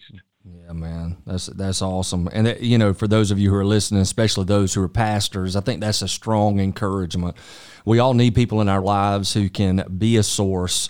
Yeah, 0.48 0.72
man, 0.72 1.16
that's 1.26 1.46
that's 1.46 1.82
awesome. 1.82 2.28
And 2.32 2.46
that, 2.46 2.60
you 2.60 2.78
know, 2.78 2.94
for 2.94 3.08
those 3.08 3.30
of 3.32 3.38
you 3.38 3.50
who 3.50 3.56
are 3.56 3.64
listening, 3.64 4.00
especially 4.00 4.44
those 4.44 4.74
who 4.74 4.82
are 4.82 4.88
pastors, 4.88 5.56
I 5.56 5.60
think 5.60 5.80
that's 5.80 6.02
a 6.02 6.08
strong 6.08 6.60
encouragement. 6.60 7.36
We 7.84 7.98
all 7.98 8.14
need 8.14 8.34
people 8.36 8.60
in 8.60 8.68
our 8.68 8.80
lives 8.80 9.34
who 9.34 9.48
can 9.48 9.84
be 9.98 10.16
a 10.16 10.22
source 10.22 10.88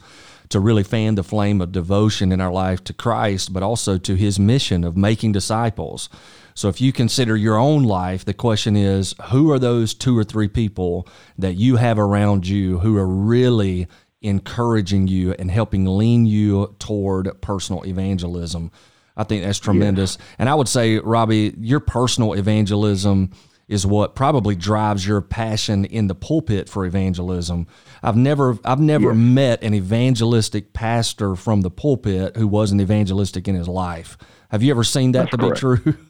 to 0.50 0.60
really 0.60 0.82
fan 0.82 1.14
the 1.14 1.22
flame 1.22 1.60
of 1.62 1.72
devotion 1.72 2.32
in 2.32 2.40
our 2.40 2.52
life 2.52 2.84
to 2.84 2.92
Christ, 2.92 3.52
but 3.52 3.62
also 3.62 3.96
to 3.98 4.14
His 4.14 4.38
mission 4.38 4.84
of 4.84 4.96
making 4.96 5.32
disciples. 5.32 6.10
So, 6.54 6.68
if 6.68 6.80
you 6.80 6.92
consider 6.92 7.34
your 7.34 7.56
own 7.56 7.82
life, 7.82 8.26
the 8.26 8.34
question 8.34 8.76
is, 8.76 9.14
who 9.30 9.50
are 9.52 9.58
those 9.58 9.94
two 9.94 10.16
or 10.18 10.24
three 10.24 10.48
people 10.48 11.08
that 11.38 11.54
you 11.54 11.76
have 11.76 11.98
around 11.98 12.46
you 12.46 12.80
who 12.80 12.96
are 12.98 13.06
really 13.08 13.88
encouraging 14.20 15.06
you 15.06 15.32
and 15.38 15.50
helping 15.50 15.86
lean 15.86 16.26
you 16.26 16.74
toward 16.78 17.40
personal 17.40 17.86
evangelism? 17.86 18.70
I 19.16 19.24
think 19.24 19.44
that's 19.44 19.58
tremendous. 19.58 20.18
And 20.38 20.48
I 20.48 20.54
would 20.54 20.68
say, 20.68 20.98
Robby, 20.98 21.54
your 21.58 21.80
personal 21.80 22.34
evangelism 22.34 23.30
is 23.68 23.86
what 23.86 24.14
probably 24.14 24.54
drives 24.54 25.06
your 25.06 25.20
passion 25.20 25.84
in 25.84 26.06
the 26.06 26.14
pulpit 26.14 26.68
for 26.68 26.84
evangelism. 26.84 27.66
I've 28.02 28.16
never 28.16 28.58
I've 28.64 28.80
never 28.80 29.14
met 29.14 29.62
an 29.62 29.74
evangelistic 29.74 30.72
pastor 30.72 31.34
from 31.34 31.62
the 31.62 31.70
pulpit 31.70 32.36
who 32.36 32.46
wasn't 32.46 32.80
evangelistic 32.80 33.48
in 33.48 33.54
his 33.54 33.68
life. 33.68 34.16
Have 34.50 34.62
you 34.62 34.70
ever 34.70 34.84
seen 34.84 35.12
that 35.12 35.30
to 35.32 35.36
correct. 35.36 35.54
be 35.54 35.60
true? 35.60 35.96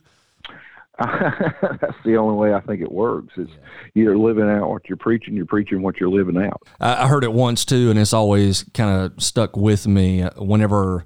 That's 0.98 1.96
the 2.06 2.16
only 2.16 2.36
way 2.36 2.54
I 2.54 2.60
think 2.60 2.80
it 2.80 2.90
works. 2.90 3.34
Is 3.36 3.48
you're 3.92 4.16
living 4.16 4.48
out 4.48 4.70
what 4.70 4.88
you're 4.88 4.96
preaching. 4.96 5.34
You're 5.34 5.44
preaching 5.44 5.82
what 5.82 6.00
you're 6.00 6.08
living 6.08 6.38
out. 6.38 6.62
I 6.80 7.04
I 7.04 7.08
heard 7.08 7.22
it 7.22 7.32
once 7.32 7.66
too, 7.66 7.90
and 7.90 7.98
it's 7.98 8.14
always 8.14 8.64
kind 8.72 8.90
of 8.90 9.22
stuck 9.22 9.56
with 9.56 9.86
me. 9.86 10.22
Whenever 10.38 11.04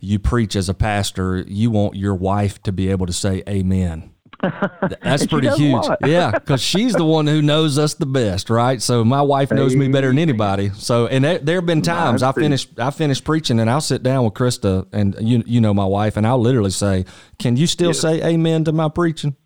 you 0.00 0.18
preach 0.18 0.56
as 0.56 0.68
a 0.68 0.74
pastor, 0.74 1.44
you 1.46 1.70
want 1.70 1.96
your 1.96 2.14
wife 2.14 2.62
to 2.62 2.72
be 2.72 2.90
able 2.90 3.06
to 3.06 3.12
say 3.12 3.42
amen. 3.48 4.12
That's 5.02 5.26
pretty 5.26 5.50
huge. 5.50 5.84
yeah, 6.04 6.30
because 6.30 6.62
she's 6.62 6.94
the 6.94 7.04
one 7.04 7.26
who 7.26 7.42
knows 7.42 7.78
us 7.78 7.94
the 7.94 8.06
best, 8.06 8.48
right? 8.48 8.80
So 8.80 9.04
my 9.04 9.20
wife 9.20 9.50
knows 9.50 9.76
me 9.76 9.88
better 9.88 10.08
than 10.08 10.18
anybody. 10.18 10.70
So 10.70 11.06
and 11.06 11.24
there, 11.24 11.38
there 11.38 11.56
have 11.56 11.66
been 11.66 11.82
times 11.82 12.22
I 12.22 12.32
finish 12.32 12.66
I 12.78 12.90
finish 12.90 13.22
preaching 13.22 13.60
and 13.60 13.68
I'll 13.68 13.80
sit 13.80 14.02
down 14.02 14.24
with 14.24 14.34
Krista 14.34 14.86
and 14.92 15.16
you 15.20 15.42
you 15.46 15.60
know 15.60 15.74
my 15.74 15.84
wife 15.84 16.16
and 16.16 16.26
I'll 16.26 16.40
literally 16.40 16.70
say, 16.70 17.04
"Can 17.38 17.56
you 17.56 17.66
still 17.66 17.88
yes. 17.88 18.00
say 18.00 18.22
amen 18.22 18.64
to 18.64 18.72
my 18.72 18.88
preaching?" 18.88 19.36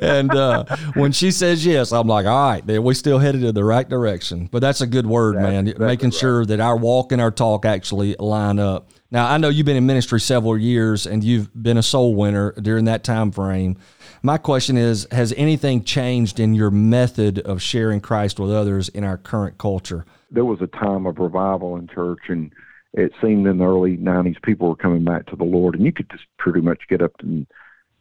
and 0.02 0.34
uh, 0.34 0.64
when 0.94 1.12
she 1.12 1.30
says 1.30 1.64
yes, 1.64 1.92
I'm 1.92 2.08
like, 2.08 2.26
"All 2.26 2.50
right, 2.50 2.66
then 2.66 2.82
we 2.82 2.94
still 2.94 3.18
headed 3.18 3.44
in 3.44 3.54
the 3.54 3.64
right 3.64 3.88
direction." 3.88 4.48
But 4.50 4.60
that's 4.60 4.80
a 4.80 4.86
good 4.86 5.06
word, 5.06 5.36
that's, 5.36 5.42
man. 5.42 5.64
That's 5.66 5.78
Making 5.78 6.10
right. 6.10 6.14
sure 6.14 6.46
that 6.46 6.60
our 6.60 6.76
walk 6.76 7.12
and 7.12 7.20
our 7.20 7.30
talk 7.30 7.64
actually 7.64 8.16
line 8.18 8.58
up. 8.58 8.90
Now, 9.12 9.28
I 9.28 9.38
know 9.38 9.48
you've 9.48 9.66
been 9.66 9.76
in 9.76 9.86
ministry 9.86 10.20
several 10.20 10.56
years 10.56 11.06
and 11.06 11.24
you've 11.24 11.50
been 11.60 11.76
a 11.76 11.82
soul 11.82 12.14
winner 12.14 12.52
during 12.52 12.84
that 12.84 13.02
time 13.02 13.32
frame. 13.32 13.76
My 14.22 14.38
question 14.38 14.76
is 14.76 15.06
Has 15.10 15.34
anything 15.36 15.82
changed 15.82 16.38
in 16.38 16.54
your 16.54 16.70
method 16.70 17.40
of 17.40 17.60
sharing 17.60 18.00
Christ 18.00 18.38
with 18.38 18.52
others 18.52 18.88
in 18.88 19.02
our 19.02 19.16
current 19.16 19.58
culture? 19.58 20.04
There 20.30 20.44
was 20.44 20.60
a 20.60 20.68
time 20.68 21.06
of 21.06 21.18
revival 21.18 21.76
in 21.76 21.88
church, 21.88 22.20
and 22.28 22.52
it 22.92 23.12
seemed 23.20 23.48
in 23.48 23.58
the 23.58 23.64
early 23.64 23.96
90s 23.96 24.40
people 24.42 24.68
were 24.68 24.76
coming 24.76 25.04
back 25.04 25.26
to 25.26 25.36
the 25.36 25.44
Lord, 25.44 25.74
and 25.74 25.84
you 25.84 25.92
could 25.92 26.08
just 26.10 26.24
pretty 26.38 26.60
much 26.60 26.82
get 26.88 27.02
up 27.02 27.12
and 27.20 27.46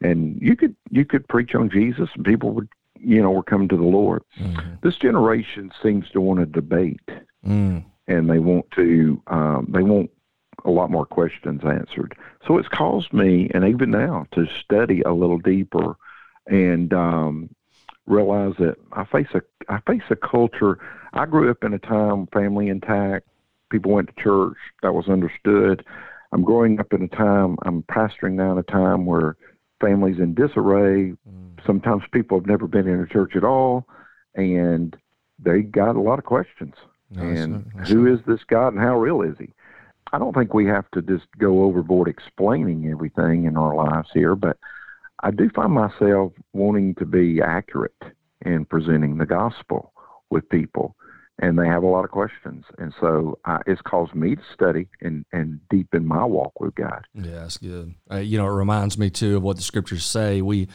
and 0.01 0.39
you 0.41 0.55
could 0.55 0.75
you 0.91 1.05
could 1.05 1.27
preach 1.27 1.55
on 1.55 1.69
Jesus, 1.69 2.09
and 2.15 2.23
people 2.23 2.51
would 2.51 2.69
you 2.99 3.21
know 3.21 3.31
were 3.31 3.43
coming 3.43 3.67
to 3.69 3.77
the 3.77 3.83
Lord. 3.83 4.23
Mm-hmm. 4.39 4.75
This 4.83 4.95
generation 4.95 5.71
seems 5.81 6.09
to 6.11 6.21
want 6.21 6.39
to 6.39 6.45
debate, 6.45 7.09
mm. 7.45 7.83
and 8.07 8.29
they 8.29 8.39
want 8.39 8.69
to 8.75 9.21
um, 9.27 9.67
they 9.73 9.81
want 9.81 10.11
a 10.65 10.71
lot 10.71 10.91
more 10.91 11.05
questions 11.05 11.61
answered. 11.63 12.15
So 12.45 12.57
it's 12.57 12.67
caused 12.67 13.13
me, 13.13 13.49
and 13.53 13.63
even 13.65 13.91
now, 13.91 14.27
to 14.33 14.47
study 14.63 15.01
a 15.01 15.13
little 15.13 15.39
deeper 15.39 15.95
and 16.47 16.93
um, 16.93 17.49
realize 18.05 18.53
that 18.59 18.75
I 18.93 19.05
face 19.05 19.27
a 19.33 19.41
I 19.67 19.79
face 19.81 20.03
a 20.09 20.15
culture. 20.15 20.79
I 21.13 21.25
grew 21.25 21.49
up 21.49 21.63
in 21.63 21.73
a 21.73 21.79
time 21.79 22.27
family 22.27 22.69
intact, 22.69 23.27
people 23.69 23.91
went 23.91 24.09
to 24.09 24.23
church, 24.23 24.57
that 24.81 24.93
was 24.93 25.07
understood. 25.07 25.85
I'm 26.31 26.43
growing 26.43 26.79
up 26.79 26.93
in 26.93 27.03
a 27.03 27.07
time. 27.07 27.57
I'm 27.63 27.83
pastoring 27.83 28.33
now 28.33 28.51
in 28.51 28.57
a 28.57 28.63
time 28.63 29.05
where 29.05 29.35
families 29.81 30.19
in 30.19 30.33
disarray. 30.35 31.13
Mm. 31.27 31.65
Sometimes 31.65 32.03
people 32.11 32.37
have 32.39 32.45
never 32.45 32.67
been 32.67 32.87
in 32.87 32.99
a 32.99 33.07
church 33.07 33.35
at 33.35 33.43
all, 33.43 33.87
and 34.35 34.95
they 35.39 35.61
got 35.61 35.95
a 35.95 36.01
lot 36.01 36.19
of 36.19 36.25
questions. 36.25 36.75
No, 37.11 37.23
and 37.23 37.65
who 37.87 38.05
is 38.05 38.19
this 38.27 38.43
God 38.43 38.73
and 38.73 38.81
how 38.81 38.99
real 38.99 39.23
is 39.23 39.35
he? 39.39 39.49
I 40.11 40.17
don't 40.17 40.33
think 40.33 40.53
we 40.53 40.65
have 40.65 40.89
to 40.91 41.01
just 41.01 41.27
go 41.37 41.63
overboard 41.63 42.07
explaining 42.07 42.89
everything 42.89 43.45
in 43.45 43.57
our 43.57 43.75
lives 43.75 44.09
here, 44.13 44.35
but 44.35 44.57
I 45.21 45.31
do 45.31 45.49
find 45.49 45.73
myself 45.73 46.33
wanting 46.53 46.95
to 46.95 47.05
be 47.05 47.41
accurate 47.41 48.01
in 48.45 48.65
presenting 48.65 49.17
the 49.17 49.25
gospel 49.25 49.93
with 50.29 50.49
people, 50.49 50.95
and 51.41 51.57
they 51.57 51.67
have 51.67 51.83
a 51.83 51.87
lot 51.87 52.03
of 52.03 52.11
questions, 52.11 52.65
and 52.77 52.93
so 52.99 53.39
uh, 53.45 53.59
it's 53.65 53.81
caused 53.81 54.13
me 54.13 54.35
to 54.35 54.41
study 54.53 54.87
and 55.01 55.25
and 55.31 55.59
deepen 55.69 56.05
my 56.05 56.23
walk 56.25 56.59
with 56.59 56.75
God. 56.75 57.05
Yeah, 57.13 57.31
that's 57.31 57.57
good. 57.57 57.95
Uh, 58.11 58.17
you 58.17 58.37
know, 58.37 58.45
it 58.45 58.51
reminds 58.53 58.97
me 58.97 59.09
too 59.09 59.37
of 59.37 59.43
what 59.43 59.55
the 59.55 59.61
scriptures 59.61 60.05
say. 60.05 60.41
We 60.41 60.67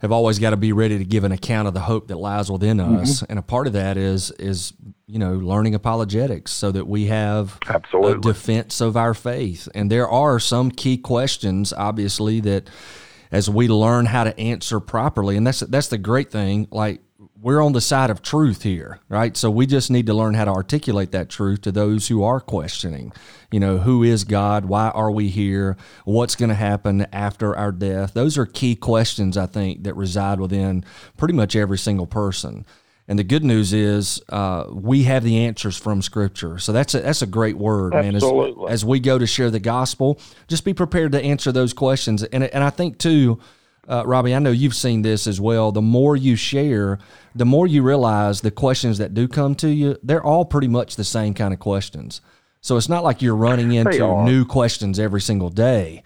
have 0.00 0.12
always 0.12 0.38
got 0.38 0.50
to 0.50 0.56
be 0.56 0.72
ready 0.72 0.98
to 0.98 1.04
give 1.04 1.24
an 1.24 1.32
account 1.32 1.68
of 1.68 1.74
the 1.74 1.80
hope 1.80 2.08
that 2.08 2.16
lies 2.16 2.50
within 2.50 2.78
us, 2.78 3.22
mm-hmm. 3.22 3.26
and 3.30 3.38
a 3.38 3.42
part 3.42 3.66
of 3.66 3.72
that 3.72 3.96
is 3.96 4.30
is 4.32 4.74
you 5.06 5.18
know 5.18 5.34
learning 5.34 5.74
apologetics 5.74 6.52
so 6.52 6.70
that 6.70 6.86
we 6.86 7.06
have 7.06 7.58
Absolutely. 7.66 8.30
a 8.30 8.34
defense 8.34 8.80
of 8.80 8.96
our 8.96 9.14
faith. 9.14 9.68
And 9.74 9.90
there 9.90 10.08
are 10.08 10.38
some 10.38 10.70
key 10.70 10.98
questions, 10.98 11.72
obviously, 11.72 12.40
that 12.40 12.68
as 13.30 13.48
we 13.48 13.66
learn 13.66 14.06
how 14.06 14.24
to 14.24 14.38
answer 14.38 14.78
properly, 14.78 15.38
and 15.38 15.46
that's 15.46 15.60
that's 15.60 15.88
the 15.88 15.98
great 15.98 16.30
thing. 16.30 16.68
Like 16.70 17.00
we're 17.42 17.60
on 17.60 17.72
the 17.72 17.80
side 17.80 18.08
of 18.08 18.22
truth 18.22 18.62
here, 18.62 19.00
right? 19.08 19.36
So 19.36 19.50
we 19.50 19.66
just 19.66 19.90
need 19.90 20.06
to 20.06 20.14
learn 20.14 20.34
how 20.34 20.44
to 20.44 20.52
articulate 20.52 21.10
that 21.10 21.28
truth 21.28 21.62
to 21.62 21.72
those 21.72 22.06
who 22.06 22.22
are 22.22 22.38
questioning. 22.38 23.12
You 23.50 23.58
know, 23.58 23.78
who 23.78 24.04
is 24.04 24.22
God? 24.22 24.66
Why 24.66 24.90
are 24.90 25.10
we 25.10 25.28
here? 25.28 25.76
What's 26.04 26.36
going 26.36 26.50
to 26.50 26.54
happen 26.54 27.04
after 27.12 27.56
our 27.56 27.72
death? 27.72 28.14
Those 28.14 28.38
are 28.38 28.46
key 28.46 28.76
questions, 28.76 29.36
I 29.36 29.46
think, 29.46 29.82
that 29.82 29.96
reside 29.96 30.38
within 30.38 30.84
pretty 31.16 31.34
much 31.34 31.56
every 31.56 31.78
single 31.78 32.06
person. 32.06 32.64
And 33.08 33.18
the 33.18 33.24
good 33.24 33.42
news 33.42 33.72
is 33.72 34.22
uh, 34.28 34.66
we 34.70 35.02
have 35.02 35.24
the 35.24 35.44
answers 35.44 35.76
from 35.76 36.00
Scripture. 36.00 36.60
So 36.60 36.70
that's 36.70 36.94
a, 36.94 37.00
that's 37.00 37.22
a 37.22 37.26
great 37.26 37.58
word, 37.58 37.92
Absolutely. 37.92 38.62
man. 38.62 38.72
As, 38.72 38.82
as 38.82 38.84
we 38.84 39.00
go 39.00 39.18
to 39.18 39.26
share 39.26 39.50
the 39.50 39.58
gospel, 39.58 40.20
just 40.46 40.64
be 40.64 40.72
prepared 40.72 41.10
to 41.12 41.20
answer 41.20 41.50
those 41.50 41.72
questions. 41.72 42.22
And, 42.22 42.44
and 42.44 42.62
I 42.62 42.70
think, 42.70 42.98
too, 42.98 43.40
uh, 43.88 44.04
Robby, 44.06 44.34
I 44.34 44.38
know 44.38 44.50
you've 44.50 44.74
seen 44.74 45.02
this 45.02 45.26
as 45.26 45.40
well. 45.40 45.72
The 45.72 45.82
more 45.82 46.16
you 46.16 46.36
share, 46.36 46.98
the 47.34 47.44
more 47.44 47.66
you 47.66 47.82
realize 47.82 48.40
the 48.40 48.50
questions 48.50 48.98
that 48.98 49.14
do 49.14 49.26
come 49.26 49.54
to 49.56 49.68
you, 49.68 49.96
they're 50.02 50.22
all 50.22 50.44
pretty 50.44 50.68
much 50.68 50.96
the 50.96 51.04
same 51.04 51.34
kind 51.34 51.52
of 51.52 51.60
questions. 51.60 52.20
So 52.60 52.76
it's 52.76 52.88
not 52.88 53.02
like 53.02 53.22
you're 53.22 53.34
running 53.34 53.72
into 53.72 54.22
new 54.22 54.44
questions 54.44 55.00
every 55.00 55.20
single 55.20 55.50
day. 55.50 56.04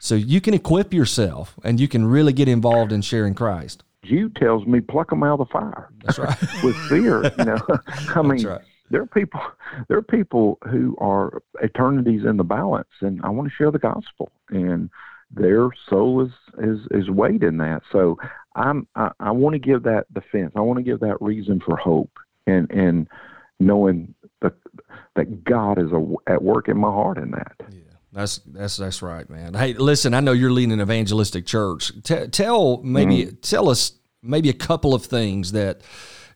So 0.00 0.14
you 0.14 0.42
can 0.42 0.52
equip 0.52 0.92
yourself 0.92 1.54
and 1.64 1.80
you 1.80 1.88
can 1.88 2.04
really 2.04 2.34
get 2.34 2.46
involved 2.46 2.92
in 2.92 3.00
sharing 3.00 3.34
Christ. 3.34 3.84
Jude 4.02 4.36
tells 4.36 4.66
me 4.66 4.80
pluck 4.80 5.08
them 5.08 5.22
out 5.22 5.40
of 5.40 5.48
the 5.48 5.52
fire. 5.52 5.88
That's 6.04 6.18
right. 6.18 6.36
with 6.62 6.76
fear, 6.90 7.24
you 7.38 7.44
know. 7.46 7.58
I 8.14 8.20
mean, 8.20 8.46
right. 8.46 8.60
there 8.90 9.00
are 9.00 9.06
people 9.06 9.40
there 9.88 9.96
are 9.96 10.02
people 10.02 10.58
who 10.68 10.94
are 10.98 11.42
eternities 11.62 12.26
in 12.26 12.36
the 12.36 12.44
balance 12.44 12.90
and 13.00 13.22
I 13.24 13.30
want 13.30 13.48
to 13.48 13.54
share 13.54 13.70
the 13.70 13.78
gospel 13.78 14.30
and 14.50 14.90
their 15.34 15.68
soul 15.88 16.24
is 16.24 16.32
is 16.58 16.80
is 16.90 17.10
weighed 17.10 17.42
in 17.42 17.58
that. 17.58 17.82
So 17.92 18.18
I'm 18.54 18.86
I, 18.94 19.10
I 19.20 19.30
want 19.30 19.54
to 19.54 19.58
give 19.58 19.82
that 19.84 20.12
defense. 20.12 20.52
I 20.56 20.60
want 20.60 20.78
to 20.78 20.82
give 20.82 21.00
that 21.00 21.20
reason 21.20 21.60
for 21.64 21.76
hope 21.76 22.18
and 22.46 22.70
and 22.70 23.08
knowing 23.60 24.14
that 24.40 24.54
that 25.16 25.44
God 25.44 25.78
is 25.78 25.90
a, 25.92 26.14
at 26.26 26.42
work 26.42 26.68
in 26.68 26.76
my 26.76 26.90
heart 26.90 27.18
in 27.18 27.30
that. 27.32 27.54
Yeah. 27.70 27.80
That's 28.12 28.38
that's 28.46 28.76
that's 28.76 29.02
right, 29.02 29.28
man. 29.28 29.54
Hey, 29.54 29.72
listen, 29.72 30.14
I 30.14 30.20
know 30.20 30.32
you're 30.32 30.52
leading 30.52 30.72
an 30.72 30.80
evangelistic 30.80 31.46
church. 31.46 31.90
T- 32.04 32.28
tell 32.28 32.80
maybe 32.82 33.26
mm-hmm. 33.26 33.36
tell 33.40 33.68
us 33.68 33.92
maybe 34.22 34.48
a 34.48 34.54
couple 34.54 34.94
of 34.94 35.04
things 35.04 35.52
that 35.52 35.80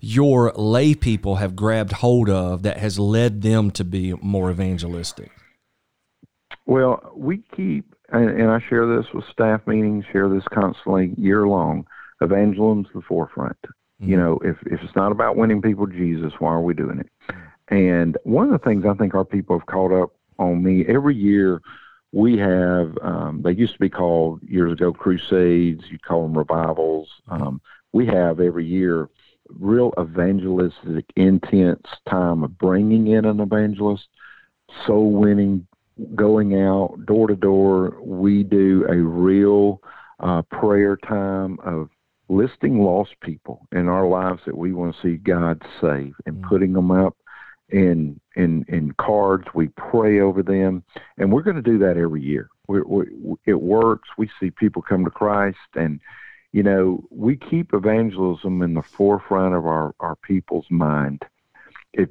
your 0.01 0.53
lay 0.53 0.95
people 0.95 1.37
have 1.37 1.55
grabbed 1.55 1.93
hold 1.93 2.29
of 2.29 2.63
that 2.63 2.79
has 2.79 2.99
led 2.99 3.43
them 3.43 3.71
to 3.73 3.85
be 3.85 4.13
more 4.15 4.51
evangelistic. 4.51 5.31
Well, 6.67 7.13
we 7.17 7.43
keep 7.57 7.95
and, 8.11 8.31
and 8.31 8.51
I 8.51 8.61
share 8.69 8.87
this 8.87 9.07
with 9.13 9.25
staff 9.31 9.67
meetings, 9.67 10.05
share 10.13 10.29
this 10.29 10.45
constantly 10.53 11.15
year 11.17 11.47
long. 11.47 11.87
Evangelism's 12.23 12.89
the 12.95 13.03
forefront. 13.03 13.61
Mm-hmm. 13.63 14.11
You 14.11 14.17
know, 14.17 14.39
if 14.43 14.57
if 14.67 14.83
it's 14.83 14.97
not 14.97 15.13
about 15.13 15.37
winning 15.37 15.63
people 15.63 15.87
to 15.87 15.93
Jesus, 15.93 16.33
why 16.39 16.53
are 16.53 16.63
we 16.63 16.75
doing 16.75 17.01
it? 17.01 17.35
And 17.69 18.17
one 18.25 18.47
of 18.47 18.53
the 18.53 18.67
things 18.67 18.85
I 18.87 18.95
think 18.95 19.15
our 19.15 19.25
people 19.25 19.59
have 19.59 19.67
caught 19.67 19.93
up 19.93 20.13
on 20.39 20.63
me 20.63 20.85
every 20.87 21.15
year. 21.15 21.61
We 22.11 22.39
have 22.39 22.97
um, 23.03 23.43
they 23.45 23.53
used 23.53 23.75
to 23.75 23.79
be 23.79 23.91
called 23.91 24.43
years 24.43 24.73
ago 24.73 24.95
crusades. 24.95 25.85
You 25.91 25.99
call 25.99 26.23
them 26.23 26.39
revivals. 26.39 27.11
Um, 27.29 27.61
we 27.93 28.07
have 28.07 28.41
every 28.41 28.65
year 28.65 29.11
real 29.51 29.93
evangelistic, 30.01 31.05
intense 31.17 31.87
time 32.09 32.43
of 32.45 32.59
bringing 32.59 33.09
in 33.09 33.25
an 33.25 33.41
evangelist, 33.41 34.09
soul 34.87 35.13
winning, 35.13 35.67
going 36.15 36.61
out 36.61 37.05
door 37.07 37.29
to 37.29 37.37
door. 37.37 37.97
We 38.03 38.43
do 38.43 38.87
a 38.89 38.97
real 38.97 39.83
uh, 40.21 40.43
prayer 40.43 40.97
time 40.97 41.59
of 41.65 41.91
listing 42.29 42.83
lost 42.83 43.15
people 43.23 43.67
in 43.73 43.89
our 43.89 44.07
lives 44.07 44.43
that 44.47 44.57
we 44.57 44.73
want 44.73 44.95
to 44.95 45.03
see 45.03 45.17
God 45.17 45.63
save 45.81 46.15
and 46.27 46.37
mm-hmm. 46.37 46.49
putting 46.49 46.73
them 46.73 46.91
up 46.91 47.17
in 47.71 48.21
in 48.37 48.65
in 48.69 48.93
cards. 48.99 49.47
We 49.55 49.69
pray 49.69 50.21
over 50.21 50.43
them, 50.43 50.85
and 51.17 51.33
we're 51.33 51.43
going 51.43 51.57
to 51.57 51.63
do 51.63 51.79
that 51.79 51.97
every 51.97 52.23
year. 52.23 52.49
We, 52.67 52.83
we, 52.83 53.05
it 53.47 53.61
works. 53.61 54.09
We 54.17 54.31
see 54.41 54.51
people 54.51 54.83
come 54.83 55.05
to 55.05 55.11
Christ, 55.11 55.59
and 55.75 56.01
you 56.53 56.63
know 56.63 57.05
we 57.11 57.37
keep 57.37 57.75
evangelism 57.75 58.63
in 58.63 58.75
the 58.75 58.83
forefront 58.83 59.55
of 59.55 59.67
our 59.67 59.95
our 60.01 60.17
people's 60.17 60.67
mind 60.71 61.25
if 61.93 62.09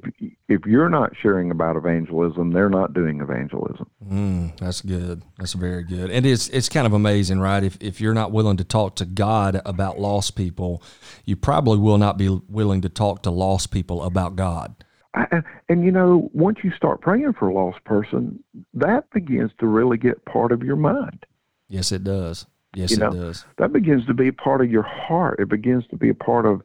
if 0.48 0.66
you're 0.66 0.88
not 0.88 1.12
sharing 1.16 1.50
about 1.50 1.76
evangelism, 1.76 2.52
they're 2.52 2.68
not 2.68 2.94
doing 2.94 3.20
evangelism. 3.20 3.88
Mm, 4.04 4.58
that's 4.58 4.80
good. 4.80 5.22
That's 5.38 5.52
very 5.52 5.84
good. 5.84 6.10
And 6.10 6.26
it's 6.26 6.48
it's 6.48 6.68
kind 6.68 6.86
of 6.86 6.92
amazing, 6.92 7.40
right? 7.40 7.62
If 7.62 7.78
if 7.80 8.00
you're 8.00 8.14
not 8.14 8.32
willing 8.32 8.56
to 8.56 8.64
talk 8.64 8.96
to 8.96 9.04
God 9.04 9.60
about 9.64 9.98
lost 9.98 10.36
people, 10.36 10.82
you 11.24 11.36
probably 11.36 11.78
will 11.78 11.98
not 11.98 12.18
be 12.18 12.28
willing 12.48 12.80
to 12.82 12.88
talk 12.88 13.22
to 13.22 13.30
lost 13.30 13.70
people 13.70 14.02
about 14.02 14.36
God. 14.36 14.74
I, 15.14 15.42
and 15.68 15.84
you 15.84 15.92
know, 15.92 16.28
once 16.32 16.58
you 16.62 16.72
start 16.72 17.00
praying 17.00 17.32
for 17.34 17.48
a 17.48 17.54
lost 17.54 17.82
person, 17.84 18.42
that 18.74 19.08
begins 19.10 19.52
to 19.60 19.66
really 19.66 19.96
get 19.96 20.24
part 20.24 20.52
of 20.52 20.62
your 20.62 20.76
mind. 20.76 21.24
Yes, 21.68 21.92
it 21.92 22.04
does. 22.04 22.46
Yes, 22.74 22.90
you 22.90 22.98
know, 22.98 23.08
it 23.08 23.14
does. 23.14 23.44
That 23.56 23.72
begins 23.72 24.04
to 24.06 24.14
be 24.14 24.28
a 24.28 24.32
part 24.32 24.60
of 24.60 24.70
your 24.70 24.82
heart. 24.82 25.40
It 25.40 25.48
begins 25.48 25.86
to 25.88 25.96
be 25.96 26.10
a 26.10 26.14
part 26.14 26.46
of 26.46 26.62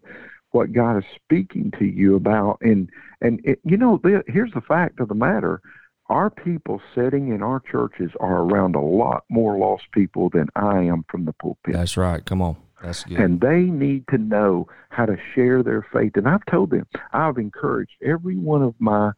what 0.54 0.72
God 0.72 0.98
is 0.98 1.04
speaking 1.16 1.72
to 1.80 1.86
you 1.86 2.16
about. 2.16 2.60
And 2.62 2.90
and 3.22 3.42
it, 3.44 3.60
you 3.64 3.76
know, 3.78 4.00
the, 4.02 4.24
here's 4.28 4.54
the 4.54 4.62
fact 4.62 5.00
of 5.00 5.10
the 5.10 5.16
matter: 5.16 5.62
our 6.10 6.30
people 6.30 6.82
sitting 6.96 7.30
in 7.30 7.44
our 7.44 7.60
churches 7.60 8.12
are 8.20 8.44
around 8.44 8.76
a 8.76 8.82
lot 8.82 9.24
more 9.30 9.58
lost 9.58 9.86
people 9.92 10.30
than 10.30 10.48
I 10.56 10.84
am 10.84 11.04
from 11.10 11.26
the 11.26 11.34
pulpit. 11.34 11.74
That's 11.74 11.98
right. 11.98 12.24
Come 12.24 12.42
on. 12.42 12.58
That's 12.82 13.04
good. 13.04 13.18
And 13.18 13.40
they 13.40 13.62
need 13.62 14.06
to 14.10 14.18
know 14.18 14.68
how 14.90 15.06
to 15.06 15.18
share 15.34 15.64
their 15.64 15.88
faith. 15.94 16.12
And 16.16 16.28
I've 16.28 16.46
told 16.46 16.72
them, 16.72 16.86
I've 17.14 17.38
encouraged 17.38 17.94
every 18.04 18.36
one 18.36 18.62
of 18.62 18.76
my 18.78 19.12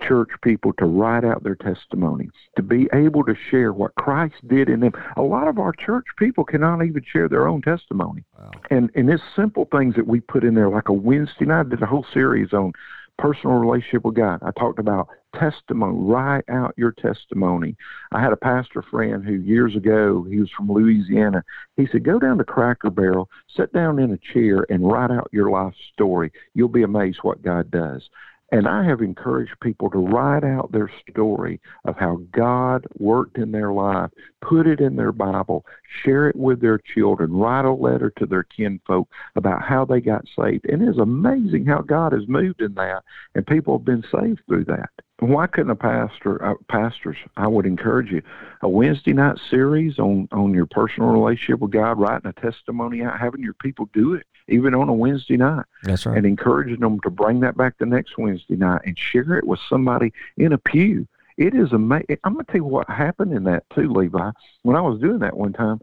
church 0.00 0.30
people 0.42 0.72
to 0.74 0.84
write 0.84 1.24
out 1.24 1.42
their 1.42 1.54
testimony, 1.54 2.30
to 2.56 2.62
be 2.62 2.88
able 2.92 3.24
to 3.24 3.34
share 3.50 3.72
what 3.72 3.94
Christ 3.94 4.36
did 4.46 4.68
in 4.68 4.80
them. 4.80 4.92
A 5.16 5.22
lot 5.22 5.48
of 5.48 5.58
our 5.58 5.72
church 5.72 6.06
people 6.18 6.44
cannot 6.44 6.84
even 6.84 7.02
share 7.10 7.28
their 7.28 7.48
own 7.48 7.62
testimony. 7.62 8.24
Wow. 8.38 8.50
And 8.70 8.90
and 8.94 9.10
it's 9.10 9.22
simple 9.36 9.68
things 9.70 9.94
that 9.96 10.06
we 10.06 10.20
put 10.20 10.44
in 10.44 10.54
there, 10.54 10.68
like 10.68 10.88
a 10.88 10.92
Wednesday 10.92 11.44
night, 11.44 11.66
I 11.66 11.68
did 11.70 11.82
a 11.82 11.86
whole 11.86 12.06
series 12.12 12.52
on 12.52 12.72
personal 13.20 13.56
relationship 13.56 14.04
with 14.04 14.14
God. 14.14 14.40
I 14.42 14.50
talked 14.52 14.78
about 14.78 15.08
testimony. 15.38 15.94
Write 15.96 16.44
out 16.48 16.74
your 16.76 16.92
testimony. 16.92 17.76
I 18.12 18.20
had 18.20 18.32
a 18.32 18.36
pastor 18.36 18.82
friend 18.82 19.24
who 19.24 19.34
years 19.34 19.76
ago, 19.76 20.26
he 20.28 20.38
was 20.38 20.50
from 20.56 20.72
Louisiana. 20.72 21.44
He 21.76 21.86
said, 21.92 22.04
Go 22.04 22.18
down 22.18 22.38
to 22.38 22.44
Cracker 22.44 22.90
Barrel, 22.90 23.28
sit 23.56 23.72
down 23.72 23.98
in 23.98 24.12
a 24.12 24.32
chair, 24.32 24.66
and 24.70 24.90
write 24.90 25.10
out 25.10 25.28
your 25.32 25.50
life 25.50 25.74
story. 25.92 26.32
You'll 26.54 26.68
be 26.68 26.82
amazed 26.82 27.18
what 27.22 27.42
God 27.42 27.70
does. 27.70 28.08
And 28.52 28.66
I 28.66 28.84
have 28.84 29.00
encouraged 29.00 29.54
people 29.60 29.90
to 29.90 29.98
write 29.98 30.42
out 30.42 30.72
their 30.72 30.90
story 31.08 31.60
of 31.84 31.96
how 31.96 32.20
God 32.32 32.84
worked 32.98 33.38
in 33.38 33.52
their 33.52 33.72
life, 33.72 34.10
put 34.40 34.66
it 34.66 34.80
in 34.80 34.96
their 34.96 35.12
Bible, 35.12 35.64
share 36.04 36.28
it 36.28 36.36
with 36.36 36.60
their 36.60 36.78
children, 36.78 37.32
write 37.32 37.64
a 37.64 37.72
letter 37.72 38.10
to 38.18 38.26
their 38.26 38.42
kinfolk 38.42 39.08
about 39.36 39.62
how 39.62 39.84
they 39.84 40.00
got 40.00 40.24
saved. 40.36 40.66
And 40.66 40.82
it's 40.82 40.98
amazing 40.98 41.66
how 41.66 41.82
God 41.82 42.12
has 42.12 42.26
moved 42.26 42.60
in 42.60 42.74
that, 42.74 43.04
and 43.34 43.46
people 43.46 43.78
have 43.78 43.84
been 43.84 44.04
saved 44.12 44.40
through 44.48 44.64
that 44.64 44.90
why 45.20 45.46
couldn't 45.46 45.70
a 45.70 45.76
pastor, 45.76 46.42
uh, 46.44 46.54
pastors, 46.68 47.16
I 47.36 47.46
would 47.46 47.66
encourage 47.66 48.10
you, 48.10 48.22
a 48.62 48.68
Wednesday 48.68 49.12
night 49.12 49.38
series 49.50 49.98
on 49.98 50.28
on 50.32 50.54
your 50.54 50.66
personal 50.66 51.10
relationship 51.10 51.60
with 51.60 51.72
God, 51.72 52.00
writing 52.00 52.30
a 52.30 52.32
testimony 52.40 53.02
out, 53.02 53.20
having 53.20 53.42
your 53.42 53.54
people 53.54 53.88
do 53.92 54.14
it, 54.14 54.26
even 54.50 54.74
on 54.74 54.88
a 54.88 54.92
Wednesday 54.92 55.36
night. 55.36 55.64
That's 55.82 56.06
right. 56.06 56.16
And 56.16 56.26
encouraging 56.26 56.80
them 56.80 57.00
to 57.00 57.10
bring 57.10 57.40
that 57.40 57.56
back 57.56 57.78
the 57.78 57.86
next 57.86 58.18
Wednesday 58.18 58.56
night 58.56 58.82
and 58.84 58.98
share 58.98 59.38
it 59.38 59.46
with 59.46 59.60
somebody 59.68 60.12
in 60.36 60.52
a 60.52 60.58
pew. 60.58 61.06
It 61.36 61.54
is 61.54 61.72
amazing. 61.72 62.18
I'm 62.24 62.34
going 62.34 62.44
to 62.44 62.52
tell 62.52 62.60
you 62.60 62.64
what 62.64 62.88
happened 62.90 63.32
in 63.32 63.44
that 63.44 63.64
too, 63.74 63.90
Levi. 63.90 64.30
When 64.62 64.76
I 64.76 64.80
was 64.80 65.00
doing 65.00 65.20
that 65.20 65.36
one 65.36 65.52
time, 65.52 65.80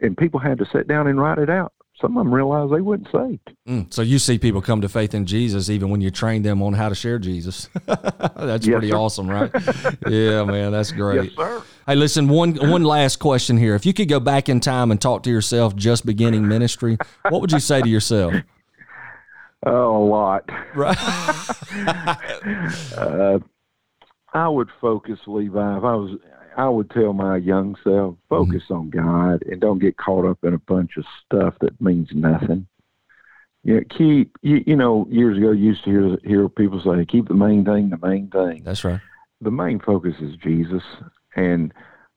and 0.00 0.16
people 0.16 0.40
had 0.40 0.58
to 0.58 0.66
sit 0.66 0.88
down 0.88 1.06
and 1.06 1.20
write 1.20 1.38
it 1.38 1.48
out 1.48 1.72
some 2.00 2.16
of 2.16 2.24
them 2.24 2.34
realize 2.34 2.70
they 2.70 2.80
weren't 2.82 3.06
saved. 3.10 3.56
Mm, 3.66 3.92
so 3.92 4.02
you 4.02 4.18
see 4.18 4.38
people 4.38 4.60
come 4.60 4.80
to 4.82 4.88
faith 4.88 5.14
in 5.14 5.24
Jesus 5.24 5.70
even 5.70 5.88
when 5.88 6.00
you 6.00 6.10
train 6.10 6.42
them 6.42 6.62
on 6.62 6.74
how 6.74 6.88
to 6.88 6.94
share 6.94 7.18
Jesus. 7.18 7.68
that's 7.86 8.66
yes, 8.66 8.74
pretty 8.74 8.90
sir. 8.90 8.96
awesome, 8.96 9.28
right? 9.30 9.50
yeah, 10.06 10.44
man, 10.44 10.72
that's 10.72 10.92
great. 11.02 11.24
Yes, 11.24 11.34
sir. 11.36 11.62
Hey, 11.86 11.94
listen, 11.94 12.28
one 12.28 12.54
one 12.56 12.84
last 12.84 13.16
question 13.16 13.56
here. 13.56 13.74
If 13.74 13.86
you 13.86 13.94
could 13.94 14.08
go 14.08 14.20
back 14.20 14.48
in 14.48 14.60
time 14.60 14.90
and 14.90 15.00
talk 15.00 15.22
to 15.22 15.30
yourself 15.30 15.74
just 15.74 16.04
beginning 16.04 16.46
ministry, 16.46 16.98
what 17.28 17.40
would 17.40 17.52
you 17.52 17.60
say 17.60 17.80
to 17.80 17.88
yourself? 17.88 18.34
Oh, 19.64 19.96
a 19.96 20.04
lot. 20.04 20.48
Right. 20.76 20.96
uh, 22.96 23.38
I 24.32 24.48
would 24.48 24.68
focus, 24.80 25.18
Levi. 25.26 25.78
If 25.78 25.82
I 25.82 25.94
was 25.96 26.20
I 26.56 26.68
would 26.70 26.90
tell 26.90 27.12
my 27.12 27.36
young 27.36 27.76
self, 27.84 28.16
focus 28.30 28.62
mm-hmm. 28.64 28.74
on 28.74 28.90
God 28.90 29.42
and 29.42 29.60
don't 29.60 29.78
get 29.78 29.98
caught 29.98 30.24
up 30.24 30.38
in 30.42 30.54
a 30.54 30.58
bunch 30.58 30.96
of 30.96 31.04
stuff 31.24 31.54
that 31.60 31.78
means 31.80 32.08
nothing. 32.12 32.66
You 33.62 33.74
know, 33.74 33.80
keep 33.90 34.36
you, 34.42 34.62
you 34.66 34.74
know 34.74 35.06
years 35.10 35.36
ago 35.36 35.50
you 35.50 35.66
used 35.66 35.84
to 35.84 35.90
hear 35.90 36.18
hear 36.24 36.48
people 36.48 36.80
say 36.80 37.04
keep 37.04 37.28
the 37.28 37.34
main 37.34 37.64
thing 37.64 37.90
the 37.90 37.98
main 37.98 38.30
thing. 38.30 38.62
That's 38.64 38.84
right. 38.84 39.00
The 39.40 39.50
main 39.50 39.80
focus 39.80 40.14
is 40.20 40.36
Jesus, 40.36 40.82
and 41.34 41.74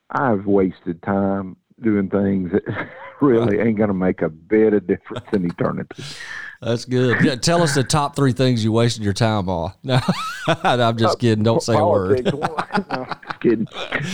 I've 0.10 0.46
wasted 0.46 1.04
time 1.04 1.58
doing 1.82 2.10
things 2.10 2.52
that 2.52 2.90
really 3.22 3.60
ain't 3.60 3.78
going 3.78 3.90
to 3.90 3.94
make 3.94 4.22
a 4.22 4.30
bit 4.30 4.74
of 4.74 4.88
difference 4.88 5.26
in 5.34 5.46
eternity. 5.46 6.04
That's 6.62 6.84
good. 6.86 7.24
Yeah, 7.24 7.36
tell 7.36 7.62
us 7.62 7.74
the 7.74 7.84
top 7.84 8.16
three 8.16 8.34
things 8.34 8.64
you 8.64 8.72
wasted 8.72 9.04
your 9.04 9.14
time 9.14 9.50
on. 9.50 9.74
No, 10.48 10.64
I'm 10.64 10.98
just 10.98 11.14
uh, 11.14 11.20
kidding. 11.20 11.44
Don't 11.44 11.62
say 11.62 11.78
a 11.78 11.86
word. 11.86 12.26
no, 12.34 13.06
just 13.28 13.40
kidding. 13.40 13.68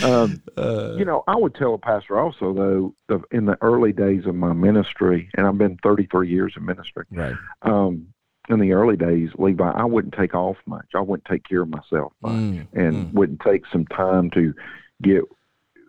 Um, 0.03 0.41
uh, 0.57 0.95
you 0.97 1.05
know, 1.05 1.23
I 1.27 1.35
would 1.37 1.55
tell 1.55 1.75
a 1.75 1.77
pastor 1.77 2.19
also 2.19 2.53
though, 2.53 2.93
the, 3.07 3.23
in 3.31 3.45
the 3.45 3.57
early 3.61 3.93
days 3.93 4.25
of 4.25 4.35
my 4.35 4.51
ministry, 4.51 5.29
and 5.35 5.47
I've 5.47 5.57
been 5.57 5.77
33 5.81 6.27
years 6.27 6.53
in 6.57 6.65
ministry. 6.65 7.05
Right. 7.09 7.35
Um, 7.61 8.07
in 8.49 8.59
the 8.59 8.73
early 8.73 8.97
days, 8.97 9.29
Levi, 9.37 9.63
I 9.63 9.85
wouldn't 9.85 10.13
take 10.13 10.35
off 10.35 10.57
much. 10.65 10.87
I 10.93 10.99
wouldn't 10.99 11.25
take 11.25 11.47
care 11.47 11.61
of 11.61 11.69
myself 11.69 12.11
much, 12.21 12.33
mm, 12.33 12.67
and 12.73 12.93
mm. 12.93 13.13
wouldn't 13.13 13.39
take 13.39 13.63
some 13.71 13.85
time 13.87 14.29
to 14.31 14.53
get, 15.01 15.23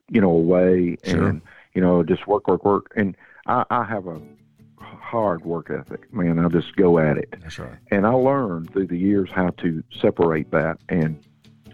you 0.09 0.21
know, 0.21 0.31
away 0.31 0.97
sure. 1.05 1.27
and 1.27 1.43
you 1.75 1.81
know 1.81 2.05
just 2.05 2.27
work, 2.29 2.47
work, 2.47 2.65
work. 2.65 2.93
And 2.95 3.17
I, 3.47 3.65
I 3.69 3.85
have 3.85 4.07
a 4.07 4.21
hard 5.01 5.45
work 5.45 5.71
ethic, 5.71 6.13
man. 6.13 6.39
I 6.39 6.49
just 6.49 6.75
go 6.77 6.99
at 6.99 7.17
it. 7.17 7.35
That's 7.41 7.59
right. 7.59 7.79
And 7.91 8.07
I 8.07 8.13
learned 8.13 8.73
through 8.73 8.87
the 8.87 8.99
years 8.99 9.31
how 9.33 9.51
to 9.59 9.83
separate 10.01 10.51
that 10.51 10.79
and 10.89 11.19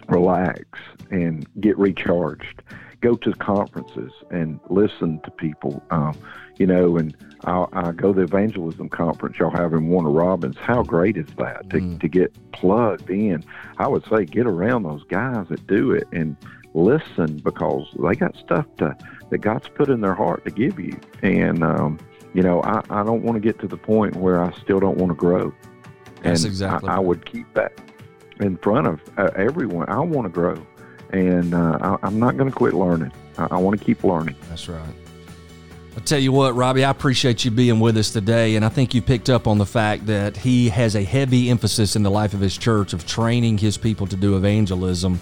relax 0.09 0.64
and 1.11 1.46
get 1.61 1.79
recharged. 1.79 2.62
Go 3.01 3.16
to 3.16 3.33
conferences 3.35 4.12
and 4.31 4.61
listen 4.68 5.20
to 5.25 5.31
people. 5.33 5.83
Um, 5.90 6.16
you 6.59 6.66
know, 6.66 6.96
and 6.96 7.16
I, 7.44 7.66
I 7.72 7.92
go 7.92 8.12
to 8.12 8.20
the 8.20 8.22
evangelism 8.22 8.88
conference 8.88 9.38
y'all 9.38 9.51
have 9.51 9.72
in 9.72 9.88
Warner 9.88 10.11
Robins. 10.11 10.57
How 10.59 10.83
great 10.83 11.16
is 11.16 11.27
that 11.38 11.68
to, 11.70 11.79
mm. 11.79 12.01
to 12.01 12.09
get 12.09 12.33
plugged 12.53 13.11
in? 13.11 13.44
I 13.79 13.88
would 13.88 14.05
say 14.09 14.25
get 14.25 14.46
around 14.46 14.85
those 14.85 15.03
guys 15.05 15.48
that 15.48 15.66
do 15.66 15.92
it 15.92 16.05
and 16.12 16.37
listen 16.75 17.38
because 17.38 17.87
they 17.98 18.14
got 18.14 18.37
stuff 18.37 18.66
to, 18.79 18.96
that 19.31 19.38
God's 19.38 19.68
put 19.68 19.88
in 19.88 20.01
their 20.01 20.14
heart 20.14 20.44
to 20.44 20.51
give 20.51 20.79
you. 20.79 20.98
And 21.22 21.64
um, 21.64 21.98
you 22.35 22.42
know, 22.42 22.62
I, 22.62 22.83
I 22.90 23.05
don't 23.05 23.23
want 23.23 23.37
to 23.37 23.40
get 23.40 23.59
to 23.61 23.68
the 23.68 23.77
point 23.77 24.16
where 24.16 24.42
I 24.42 24.53
still 24.61 24.81
don't 24.81 24.99
want 24.99 25.11
to 25.11 25.16
grow. 25.16 25.53
That's 26.23 26.45
exactly. 26.45 26.88
I, 26.88 26.97
I, 26.97 26.99
would 26.99 27.27
keep 27.27 27.53
that 27.55 27.73
in 28.40 28.57
front 28.59 28.87
of 28.87 29.01
uh, 29.18 29.31
everyone. 29.37 29.88
I 29.88 29.99
want 30.01 30.27
to 30.27 30.31
grow, 30.31 30.64
and 31.11 31.55
uh, 31.55 31.99
I, 32.03 32.07
am 32.07 32.18
not 32.18 32.37
going 32.37 32.49
to 32.51 32.55
quit 32.57 32.75
learning. 32.75 33.12
I, 33.38 33.49
I 33.51 33.57
want 33.57 33.79
to 33.79 33.85
keep 33.85 34.05
learning. 34.05 34.37
That's 34.49 34.68
right. 34.68 34.95
I'll 35.94 36.02
tell 36.02 36.18
you 36.18 36.33
what, 36.33 36.55
Robby, 36.55 36.85
I 36.85 36.90
appreciate 36.90 37.44
you 37.44 37.50
being 37.50 37.78
with 37.78 37.98
us 37.98 38.11
today. 38.11 38.57
And 38.57 38.64
I 38.64 38.70
think 38.70 38.94
you 38.94 39.02
picked 39.02 39.28
up 39.28 39.46
on 39.46 39.59
the 39.59 39.66
fact 39.66 40.07
that 40.07 40.38
he 40.38 40.70
has 40.70 40.96
a 40.96 41.02
heavy 41.02 41.50
emphasis 41.50 41.96
in 41.96 42.02
the 42.02 42.11
life 42.11 42.33
of 42.33 42.40
his 42.40 42.57
church 42.57 42.94
of 42.94 43.07
training 43.07 43.59
his 43.59 43.76
people 43.76 44.07
to 44.07 44.16
do 44.16 44.38
evangelism. 44.38 45.20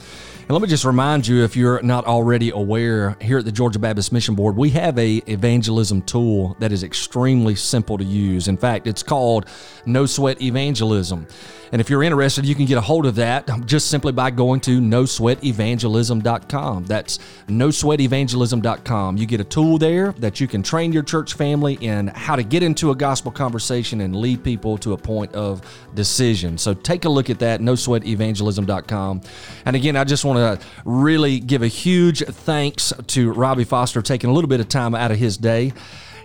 And 0.51 0.51
let 0.51 0.63
me 0.63 0.69
just 0.69 0.85
remind 0.85 1.27
you, 1.27 1.43
if 1.45 1.57
you're 1.57 1.83
not 1.83 2.07
already 2.07 2.51
aware, 2.51 3.17
here 3.21 3.39
at 3.39 3.45
the 3.45 3.53
Georgia 3.53 3.79
Baptist 3.79 4.13
Mission 4.13 4.35
Board, 4.35 4.57
we 4.57 4.71
have 4.71 4.99
a 4.99 5.19
evangelism 5.29 6.03
tool 6.03 6.57
that 6.59 6.73
is 6.73 6.83
extremely 6.83 7.55
simple 7.55 7.97
to 7.99 8.05
use. 8.05 8.49
In 8.49 8.57
fact, 8.57 8.89
it's 8.89 9.05
called 9.05 9.47
No 9.87 10.07
Sweat 10.07 10.43
Evangelism. 10.43 11.29
And 11.73 11.81
if 11.81 11.89
you're 11.89 12.03
interested, 12.03 12.45
you 12.45 12.57
can 12.57 12.65
get 12.65 12.79
a 12.79 12.81
hold 12.81 13.07
of 13.07 13.15
that 13.15 13.49
just 13.65 13.91
simply 13.91 14.11
by 14.11 14.33
going 14.33 14.59
to 14.63 14.81
nosweatevangelism.com. 14.81 16.87
That's 16.87 17.21
nosweatevangelism.com. 17.47 19.17
You 19.17 19.27
get 19.27 19.41
a 19.41 19.45
tool 19.45 19.79
there 19.79 20.11
that 20.19 20.41
you 20.41 20.49
can 20.49 20.60
train 20.65 20.93
your 20.93 21.03
church 21.03 21.35
family 21.35 21.75
in 21.81 22.09
how 22.09 22.37
to 22.37 22.43
get 22.43 22.63
into 22.63 22.91
a 22.91 22.95
gospel 22.95 23.31
conversation 23.31 24.01
and 24.01 24.17
lead 24.17 24.43
people 24.43 24.77
to 24.79 24.93
a 24.93 24.97
point 24.97 25.33
of 25.35 25.63
decision. 25.95 26.59
So 26.59 26.75
take 26.75 27.05
a 27.05 27.09
look 27.09 27.31
at 27.31 27.39
that, 27.39 27.61
no 27.61 27.75
sweat 27.75 28.03
nosweatevangelism.com. 28.03 29.21
And 29.65 29.77
again, 29.77 29.97
I 29.97 30.05
just 30.05 30.25
want 30.25 30.61
to 30.61 30.67
really 30.85 31.41
give 31.41 31.63
a 31.63 31.69
huge 31.69 32.21
thanks 32.25 32.93
to 33.09 33.33
Robby 33.33 33.65
Foster 33.65 34.03
taking 34.03 34.31
a 34.31 34.33
little 34.33 34.49
bit 34.49 34.61
of 34.61 34.69
time 34.69 34.95
out 34.95 35.11
of 35.11 35.19
his 35.19 35.37
day 35.37 35.73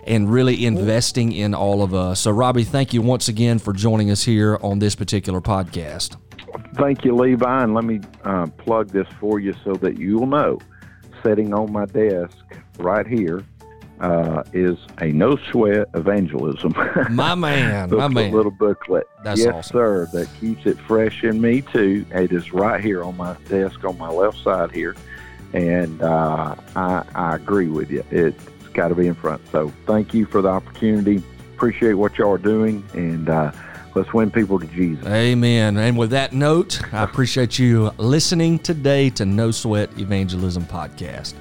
and 0.06 0.30
really 0.30 0.64
investing 0.64 1.32
in 1.32 1.54
all 1.54 1.82
of 1.82 1.92
us. 1.94 2.20
So, 2.20 2.30
Robby, 2.30 2.64
thank 2.64 2.94
you 2.94 3.02
once 3.02 3.28
again 3.28 3.58
for 3.58 3.72
joining 3.72 4.10
us 4.10 4.22
here 4.22 4.58
on 4.62 4.78
this 4.78 4.94
particular 4.94 5.40
podcast. 5.40 6.16
Thank 6.76 7.04
you, 7.04 7.14
Levi. 7.14 7.62
And 7.62 7.74
let 7.74 7.84
me 7.84 8.00
uh, 8.24 8.46
plug 8.58 8.90
this 8.90 9.08
for 9.18 9.40
you 9.40 9.54
so 9.64 9.74
that 9.74 9.98
you'll 9.98 10.26
know. 10.26 10.58
Sitting 11.24 11.52
on 11.54 11.72
my 11.72 11.86
desk 11.86 12.36
right 12.78 13.06
here 13.06 13.44
uh, 14.00 14.42
is 14.52 14.78
a 15.00 15.06
no 15.06 15.36
sweat 15.50 15.88
evangelism. 15.94 16.74
My 17.10 17.34
man, 17.34 17.90
my 17.96 18.08
man. 18.08 18.32
little 18.32 18.50
booklet. 18.50 19.08
That's 19.24 19.40
yes, 19.40 19.54
awesome. 19.54 19.72
sir. 19.72 20.08
That 20.12 20.28
keeps 20.40 20.66
it 20.66 20.78
fresh 20.78 21.24
in 21.24 21.40
me 21.40 21.62
too. 21.62 22.04
It 22.10 22.32
is 22.32 22.52
right 22.52 22.82
here 22.82 23.02
on 23.02 23.16
my 23.16 23.36
desk 23.48 23.84
on 23.84 23.96
my 23.98 24.08
left 24.08 24.38
side 24.38 24.70
here, 24.72 24.94
and 25.52 26.02
uh, 26.02 26.54
I, 26.74 27.04
I 27.14 27.36
agree 27.36 27.68
with 27.68 27.90
you. 27.90 28.04
It's 28.10 28.42
got 28.74 28.88
to 28.88 28.94
be 28.94 29.06
in 29.06 29.14
front. 29.14 29.42
So 29.50 29.72
thank 29.86 30.14
you 30.14 30.26
for 30.26 30.42
the 30.42 30.48
opportunity. 30.48 31.22
Appreciate 31.54 31.94
what 31.94 32.18
y'all 32.18 32.32
are 32.34 32.38
doing, 32.38 32.84
and 32.92 33.28
uh, 33.28 33.50
let's 33.94 34.12
win 34.12 34.30
people 34.30 34.58
to 34.58 34.66
Jesus. 34.66 35.06
Amen. 35.06 35.78
And 35.78 35.96
with 35.96 36.10
that 36.10 36.32
note, 36.32 36.80
I 36.92 37.02
appreciate 37.02 37.58
you 37.58 37.90
listening 37.96 38.58
today 38.58 39.10
to 39.10 39.24
No 39.24 39.50
Sweat 39.50 39.90
Evangelism 39.98 40.64
Podcast. 40.64 41.34